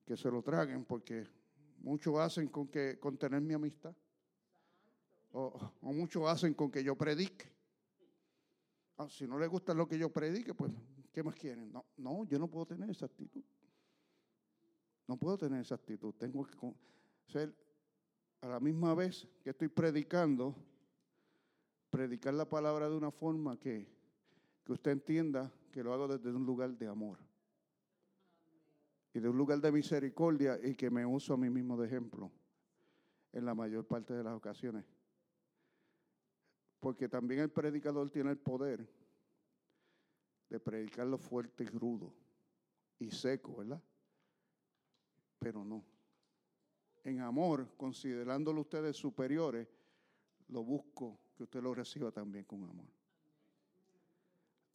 que 0.06 0.18
se 0.18 0.32
lo 0.32 0.42
traguen 0.42 0.84
porque 0.86 1.28
muchos 1.78 2.18
hacen 2.18 2.48
con 2.48 2.70
que 2.70 2.98
con 3.00 3.18
tener 3.18 3.42
mi 3.42 3.54
amistad. 3.54 3.94
O, 5.34 5.72
muchos 5.82 6.28
hacen 6.28 6.54
con 6.54 6.72
que 6.72 6.84
yo 6.84 6.96
predique. 6.96 7.52
Ah, 8.98 9.10
si 9.10 9.28
no 9.28 9.38
les 9.38 9.50
gusta 9.50 9.74
lo 9.74 9.88
que 9.88 9.98
yo 9.98 10.12
predique, 10.12 10.54
pues 10.54 10.72
¿Qué 11.14 11.22
más 11.22 11.36
quieren? 11.36 11.72
No, 11.72 11.86
no, 11.98 12.26
yo 12.26 12.40
no 12.40 12.48
puedo 12.48 12.66
tener 12.66 12.90
esa 12.90 13.06
actitud. 13.06 13.44
No 15.08 15.16
puedo 15.16 15.38
tener 15.38 15.62
esa 15.62 15.76
actitud. 15.76 16.12
Tengo 16.16 16.44
que 16.44 16.74
ser 17.28 17.56
a 18.42 18.48
la 18.48 18.60
misma 18.60 18.96
vez 18.96 19.28
que 19.44 19.52
estoy 19.52 19.68
predicando, 19.68 20.56
predicar 21.92 22.34
la 22.34 22.50
palabra 22.50 22.90
de 22.90 22.96
una 22.96 23.12
forma 23.12 23.60
que, 23.60 23.88
que 24.66 24.72
usted 24.72 24.92
entienda 24.92 25.54
que 25.72 25.84
lo 25.84 25.94
hago 25.94 26.08
desde 26.08 26.36
un 26.36 26.46
lugar 26.48 26.76
de 26.76 26.88
amor 26.88 27.20
y 29.14 29.20
de 29.20 29.30
un 29.30 29.38
lugar 29.38 29.62
de 29.62 29.72
misericordia 29.72 30.60
y 30.64 30.74
que 30.74 30.90
me 30.90 31.06
uso 31.06 31.36
a 31.36 31.38
mí 31.38 31.48
mismo 31.48 31.78
de 31.78 31.86
ejemplo 31.86 32.32
en 33.32 33.46
la 33.46 33.54
mayor 33.54 33.86
parte 33.86 34.16
de 34.16 34.24
las 34.24 34.34
ocasiones. 34.34 34.84
Porque 36.84 37.08
también 37.08 37.40
el 37.40 37.50
predicador 37.50 38.10
tiene 38.10 38.32
el 38.32 38.38
poder 38.38 38.86
de 40.50 40.60
predicarlo 40.60 41.18
fuerte 41.18 41.64
y 41.64 41.68
rudo 41.68 42.14
y 43.00 43.10
seco, 43.10 43.56
¿verdad? 43.56 43.82
Pero 45.40 45.64
no. 45.64 45.86
En 47.06 47.22
amor, 47.22 47.70
considerándolo 47.78 48.60
ustedes 48.60 48.98
superiores, 48.98 49.66
lo 50.50 50.62
busco 50.66 51.22
que 51.38 51.44
usted 51.44 51.64
lo 51.64 51.74
reciba 51.74 52.12
también 52.12 52.44
con 52.44 52.66
amor. 52.66 52.90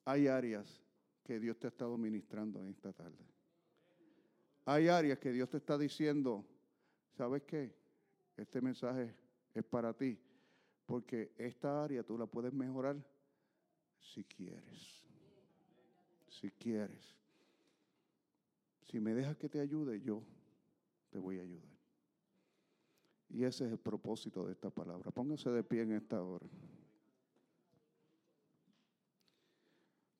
Hay 0.06 0.28
áreas 0.28 0.82
que 1.22 1.38
Dios 1.38 1.58
te 1.58 1.66
ha 1.66 1.68
estado 1.68 1.98
ministrando 1.98 2.58
en 2.62 2.68
esta 2.68 2.90
tarde. 2.90 3.22
Hay 4.64 4.88
áreas 4.88 5.18
que 5.18 5.30
Dios 5.30 5.50
te 5.50 5.58
está 5.58 5.76
diciendo, 5.76 6.46
¿sabes 7.18 7.42
qué? 7.42 7.76
Este 8.34 8.62
mensaje 8.62 9.14
es 9.52 9.64
para 9.64 9.92
ti, 9.92 10.18
porque 10.88 11.34
esta 11.36 11.84
área 11.84 12.02
tú 12.02 12.16
la 12.16 12.24
puedes 12.24 12.50
mejorar 12.54 12.96
si 14.00 14.24
quieres. 14.24 15.04
si 16.28 16.50
quieres. 16.52 17.14
Si 18.84 18.98
me 18.98 19.12
dejas 19.12 19.36
que 19.36 19.50
te 19.50 19.60
ayude, 19.60 20.00
yo 20.00 20.22
te 21.10 21.18
voy 21.18 21.38
a 21.38 21.42
ayudar. 21.42 21.76
Y 23.28 23.44
ese 23.44 23.66
es 23.66 23.72
el 23.72 23.78
propósito 23.78 24.46
de 24.46 24.52
esta 24.52 24.70
palabra. 24.70 25.10
Póngase 25.10 25.50
de 25.50 25.62
pie 25.62 25.82
en 25.82 25.92
esta 25.92 26.22
hora. 26.22 26.48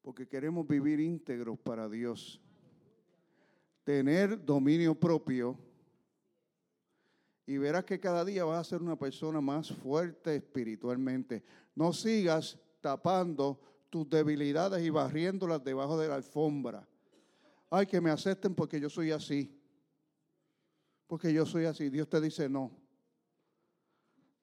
Porque 0.03 0.29
queremos 0.29 0.69
vivir 0.69 1.01
íntegros 1.01 1.59
para 1.59 1.89
Dios. 1.89 2.43
Tener 3.85 4.45
dominio 4.45 4.95
propio. 4.95 5.59
Y 7.49 7.57
verás 7.57 7.87
que 7.87 7.99
cada 7.99 8.27
día 8.27 8.45
vas 8.45 8.61
a 8.61 8.71
ser 8.71 8.83
una 8.83 8.99
persona 8.99 9.41
más 9.41 9.73
fuerte 9.73 10.37
espiritualmente. 10.37 11.43
No 11.75 11.95
sigas 11.95 12.59
tapando 12.83 13.59
tus 13.89 14.07
debilidades 14.07 14.85
y 14.85 14.91
barriéndolas 14.91 15.65
debajo 15.65 15.99
de 15.99 16.09
la 16.09 16.17
alfombra. 16.17 16.87
Ay, 17.71 17.87
que 17.87 18.03
me 18.03 18.11
acepten 18.11 18.55
porque 18.55 18.79
yo 18.79 18.91
soy 18.91 19.13
así. 19.13 19.59
Porque 21.07 21.33
yo 21.33 21.47
soy 21.47 21.65
así. 21.65 21.89
Dios 21.89 22.07
te 22.11 22.21
dice 22.21 22.51
no. 22.51 22.71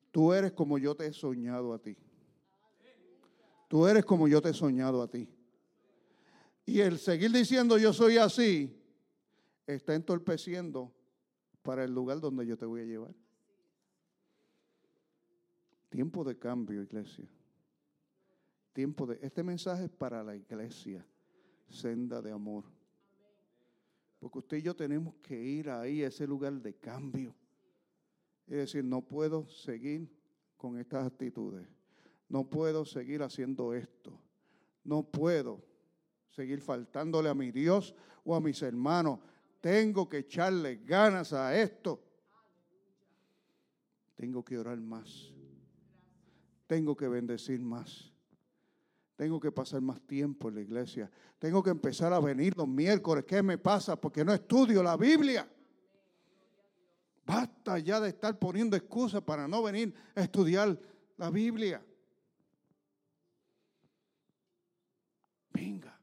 Tú 0.10 0.34
eres 0.34 0.53
como 0.53 0.80
yo 0.80 0.95
te 0.95 1.06
he 1.06 1.14
soñado 1.14 1.76
a 1.76 1.78
ti. 1.78 1.95
Tú 3.68 3.86
eres 3.86 4.03
como 4.03 4.28
yo 4.28 4.41
te 4.41 4.49
he 4.49 4.53
soñado 4.56 5.03
a 5.03 5.08
ti. 5.08 5.30
Y 6.66 6.80
el 6.80 6.97
seguir 6.97 7.32
diciendo 7.32 7.78
yo 7.78 7.93
soy 7.93 8.18
así 8.18 8.76
está 9.68 9.93
entorpeciendo 9.93 10.95
para 11.66 11.84
el 11.84 11.91
lugar 11.91 12.20
donde 12.20 12.45
yo 12.45 12.55
te 12.55 12.66
voy 12.68 12.82
a 12.82 12.86
llevar. 12.86 13.16
Tiempo 15.89 16.24
de 16.24 16.38
cambio, 16.38 16.84
iglesia. 16.84 17.28
Tiempo 18.72 19.07
de 19.07 19.18
este 19.22 19.41
mensaje 19.41 19.86
es 19.86 19.89
para 19.89 20.24
la 20.24 20.36
iglesia, 20.36 21.03
senda 21.68 22.22
de 22.22 22.32
amor. 22.32 22.66
Porque 24.20 24.39
usted 24.39 24.57
y 24.57 24.61
yo 24.61 24.76
tenemos 24.76 25.16
que 25.24 25.41
ir 25.41 25.72
ahí 25.72 26.03
a 26.03 26.07
ese 26.07 26.28
lugar 26.28 26.53
de 26.61 26.76
cambio. 26.76 27.34
Es 28.45 28.57
decir, 28.57 28.84
no 28.84 29.01
puedo 29.01 29.47
seguir 29.47 30.07
con 30.57 30.78
estas 30.78 31.07
actitudes. 31.07 31.68
No 32.30 32.47
puedo 32.47 32.86
seguir 32.86 33.24
haciendo 33.24 33.74
esto. 33.74 34.20
No 34.84 35.01
puedo 35.01 35.66
seguir 36.30 36.61
faltándole 36.61 37.30
a 37.30 37.34
mi 37.34 37.49
Dios 37.51 37.95
o 38.24 38.36
a 38.36 38.39
mis 38.39 38.61
hermanos. 38.61 39.20
Tengo 39.66 40.07
que 40.07 40.20
echarle 40.20 40.76
ganas 40.76 41.34
a 41.34 41.59
esto. 41.59 41.99
Tengo 44.16 44.45
que 44.45 44.59
orar 44.59 44.80
más. 44.80 45.34
Tengo 46.68 46.95
que 46.95 47.07
bendecir 47.07 47.61
más. 47.61 48.13
Tengo 49.16 49.39
que 49.39 49.51
pasar 49.51 49.82
más 49.82 49.99
tiempo 50.01 50.49
en 50.49 50.55
la 50.55 50.61
iglesia. 50.61 51.09
Tengo 51.39 51.63
que 51.63 51.72
empezar 51.72 52.13
a 52.13 52.20
venir 52.20 52.55
los 52.55 52.68
miércoles. 52.68 53.26
¿Qué 53.28 53.41
me 53.41 53.57
pasa? 53.57 53.99
Porque 53.99 54.24
no 54.24 54.36
estudio 54.36 54.84
la 54.84 54.95
Biblia. 54.97 55.51
Basta 57.26 57.80
ya 57.80 57.99
de 57.99 58.09
estar 58.09 58.38
poniendo 58.38 58.78
excusas 58.78 59.24
para 59.24 59.47
no 59.47 59.63
venir 59.63 59.95
a 60.13 60.22
estudiar 60.22 60.80
la 61.18 61.32
Biblia. 61.32 61.84
Venga. 65.49 65.95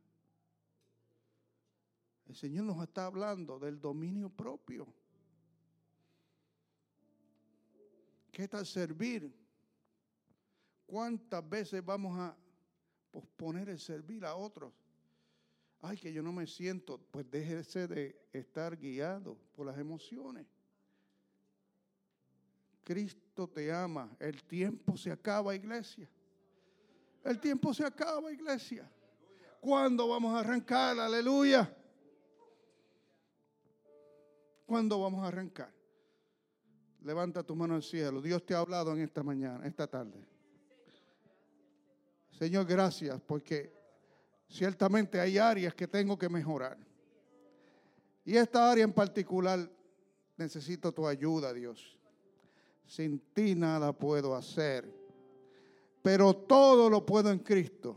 El 2.33 2.39
Señor 2.39 2.65
nos 2.65 2.83
está 2.83 3.05
hablando 3.05 3.59
del 3.59 3.79
dominio 3.79 4.31
propio. 4.31 4.87
¿Qué 8.31 8.49
tal 8.49 8.65
servir? 8.65 9.31
¿Cuántas 10.87 11.47
veces 11.47 11.85
vamos 11.85 12.19
a 12.19 12.35
posponer 13.11 13.69
el 13.69 13.79
servir 13.79 14.25
a 14.25 14.35
otros? 14.35 14.73
Ay, 15.83 15.99
que 15.99 16.11
yo 16.11 16.23
no 16.23 16.33
me 16.33 16.47
siento. 16.47 16.99
Pues 17.11 17.31
déjese 17.31 17.87
de 17.87 18.19
estar 18.33 18.79
guiado 18.79 19.37
por 19.55 19.67
las 19.67 19.77
emociones. 19.77 20.47
Cristo 22.83 23.47
te 23.47 23.71
ama. 23.71 24.11
El 24.19 24.43
tiempo 24.43 24.97
se 24.97 25.13
acaba, 25.13 25.55
iglesia. 25.55 26.09
El 27.25 27.39
tiempo 27.39 27.75
se 27.75 27.85
acaba, 27.85 28.33
iglesia. 28.33 28.91
¿Cuándo 29.61 30.09
vamos 30.09 30.35
a 30.35 30.41
arrancar? 30.41 30.99
Aleluya. 30.99 31.77
¿Cuándo 34.73 34.99
vamos 34.99 35.23
a 35.23 35.29
arrancar? 35.29 35.71
Levanta 37.03 37.43
tu 37.43 37.55
mano 37.55 37.75
al 37.75 37.83
cielo. 37.83 38.23
Dios 38.23 38.43
te 38.47 38.55
ha 38.55 38.59
hablado 38.61 38.95
en 38.95 39.03
esta 39.03 39.23
mañana, 39.23 39.67
esta 39.67 39.87
tarde. 39.87 40.27
Señor, 42.31 42.65
gracias 42.65 43.21
porque 43.21 43.71
ciertamente 44.49 45.21
hay 45.21 45.37
áreas 45.37 45.75
que 45.75 45.87
tengo 45.87 46.19
que 46.19 46.31
mejorar. 46.31 46.79
Y 48.25 48.35
esta 48.35 48.73
área 48.73 48.83
en 48.83 48.95
particular 48.95 49.71
necesito 50.39 50.91
tu 50.91 51.07
ayuda, 51.07 51.53
Dios. 51.53 51.99
Sin 52.87 53.19
ti 53.35 53.55
nada 53.55 53.93
puedo 53.93 54.35
hacer. 54.35 54.91
Pero 56.01 56.35
todo 56.35 56.89
lo 56.89 57.05
puedo 57.05 57.31
en 57.31 57.41
Cristo, 57.41 57.95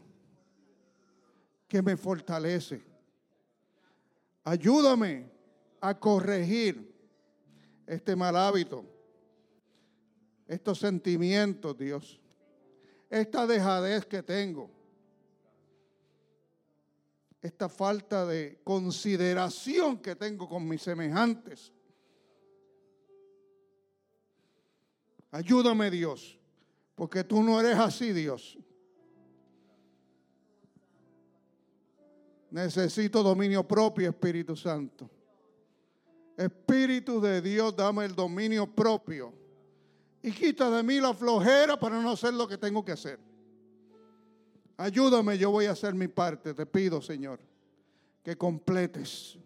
que 1.69 1.82
me 1.82 1.95
fortalece. 1.95 2.84
Ayúdame 4.43 5.35
a 5.88 6.00
corregir 6.00 6.94
este 7.86 8.16
mal 8.16 8.36
hábito, 8.36 8.84
estos 10.48 10.80
sentimientos, 10.80 11.78
Dios, 11.78 12.20
esta 13.10 13.46
dejadez 13.46 14.06
que 14.06 14.24
tengo, 14.24 14.70
esta 17.42 17.70
falta 17.70 18.26
de 18.26 18.60
consideración 18.64 20.00
que 20.00 20.16
tengo 20.16 20.50
con 20.50 20.68
mis 20.68 20.82
semejantes. 20.82 21.72
Ayúdame 25.30 25.92
Dios, 25.92 26.40
porque 26.96 27.24
tú 27.24 27.44
no 27.44 27.60
eres 27.60 27.78
así 27.78 28.12
Dios. 28.12 28.58
Necesito 32.50 33.22
dominio 33.22 33.68
propio, 33.68 34.10
Espíritu 34.10 34.56
Santo. 34.56 35.14
Espíritu 36.38 37.22
de 37.22 37.42
Dios, 37.42 37.76
dame 37.76 38.06
el 38.06 38.16
dominio 38.16 38.68
propio. 38.68 39.34
Y 40.22 40.32
quita 40.32 40.70
de 40.70 40.84
mí 40.84 41.00
la 41.00 41.14
flojera 41.14 41.80
para 41.80 42.02
no 42.02 42.12
hacer 42.12 42.34
lo 42.34 42.48
que 42.48 42.58
tengo 42.58 42.84
que 42.84 42.92
hacer. 42.92 43.20
Ayúdame, 44.78 45.38
yo 45.38 45.52
voy 45.52 45.66
a 45.66 45.72
hacer 45.72 45.94
mi 45.94 46.08
parte. 46.08 46.54
Te 46.54 46.66
pido, 46.66 47.02
Señor, 47.02 47.40
que 48.24 48.36
completes 48.36 49.38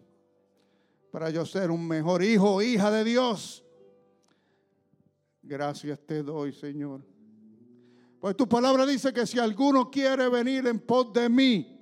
para 1.10 1.30
yo 1.30 1.44
ser 1.44 1.70
un 1.70 1.86
mejor 1.86 2.22
hijo 2.22 2.54
o 2.54 2.62
hija 2.62 2.90
de 2.90 3.04
Dios 3.04 3.64
Gracias 5.50 5.98
te 6.06 6.22
doy, 6.22 6.52
Señor. 6.52 7.04
Pues 8.20 8.36
tu 8.36 8.48
palabra 8.48 8.84
dice 8.84 9.12
que 9.12 9.26
si 9.26 9.38
alguno 9.38 9.90
quiere 9.90 10.28
venir 10.28 10.66
en 10.66 10.78
pos 10.78 11.12
de 11.12 11.28
mí, 11.28 11.79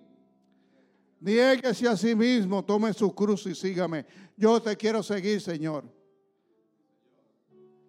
nieguese 1.21 1.89
a 1.89 1.97
sí 1.97 2.14
mismo, 2.14 2.64
tome 2.64 2.93
su 2.93 3.14
cruz 3.14 3.47
y 3.47 3.55
sígame. 3.55 4.07
Yo 4.37 4.61
te 4.61 4.77
quiero 4.77 5.03
seguir, 5.03 5.41
Señor. 5.41 5.85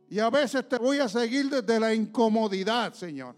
Y 0.09 0.19
a 0.19 0.29
veces 0.29 0.67
te 0.67 0.77
voy 0.77 0.99
a 0.99 1.07
seguir 1.07 1.49
desde 1.49 1.79
la 1.79 1.93
incomodidad, 1.93 2.93
Señor. 2.93 3.35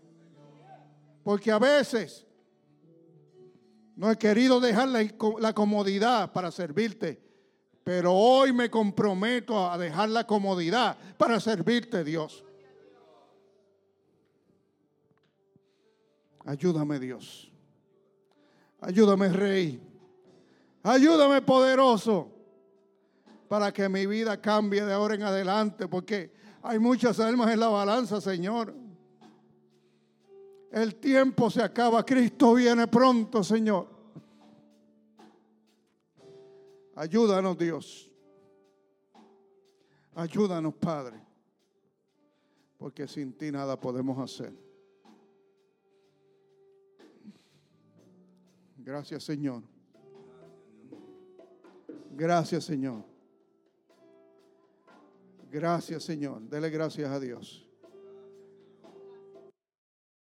Porque 1.23 1.51
a 1.51 1.59
veces 1.59 2.25
no 3.95 4.09
he 4.09 4.17
querido 4.17 4.59
dejar 4.59 4.87
la, 4.87 5.05
la 5.39 5.53
comodidad 5.53 6.31
para 6.31 6.49
servirte 6.51 7.31
pero 7.83 8.13
hoy 8.13 8.53
me 8.53 8.69
comprometo 8.69 9.69
a 9.69 9.77
dejar 9.77 10.09
la 10.09 10.25
comodidad 10.25 10.97
para 11.17 11.39
servirte, 11.39 12.03
Dios. 12.03 12.43
Ayúdame, 16.45 16.99
Dios. 16.99 17.50
Ayúdame, 18.81 19.29
Rey. 19.29 19.79
Ayúdame, 20.83 21.41
poderoso, 21.43 22.29
para 23.47 23.71
que 23.71 23.87
mi 23.87 24.07
vida 24.07 24.41
cambie 24.41 24.83
de 24.83 24.91
ahora 24.93 25.15
en 25.15 25.23
adelante, 25.23 25.87
porque 25.87 26.33
hay 26.63 26.79
muchas 26.79 27.19
almas 27.19 27.51
en 27.51 27.59
la 27.59 27.67
balanza, 27.67 28.19
Señor. 28.19 28.73
El 30.71 30.95
tiempo 30.95 31.49
se 31.49 31.61
acaba, 31.61 32.03
Cristo 32.03 32.53
viene 32.55 32.87
pronto, 32.87 33.43
Señor. 33.43 33.87
Ayúdanos 36.95 37.57
Dios. 37.57 38.11
Ayúdanos 40.15 40.73
Padre. 40.75 41.21
Porque 42.77 43.07
sin 43.07 43.33
ti 43.33 43.51
nada 43.51 43.79
podemos 43.79 44.17
hacer. 44.17 44.70
Gracias 48.91 49.23
Señor. 49.23 49.63
Gracias 52.11 52.65
Señor. 52.65 53.05
Gracias 55.49 56.03
Señor. 56.03 56.41
Dele 56.49 56.69
gracias 56.69 57.09
a 57.09 57.17
Dios. 57.17 57.70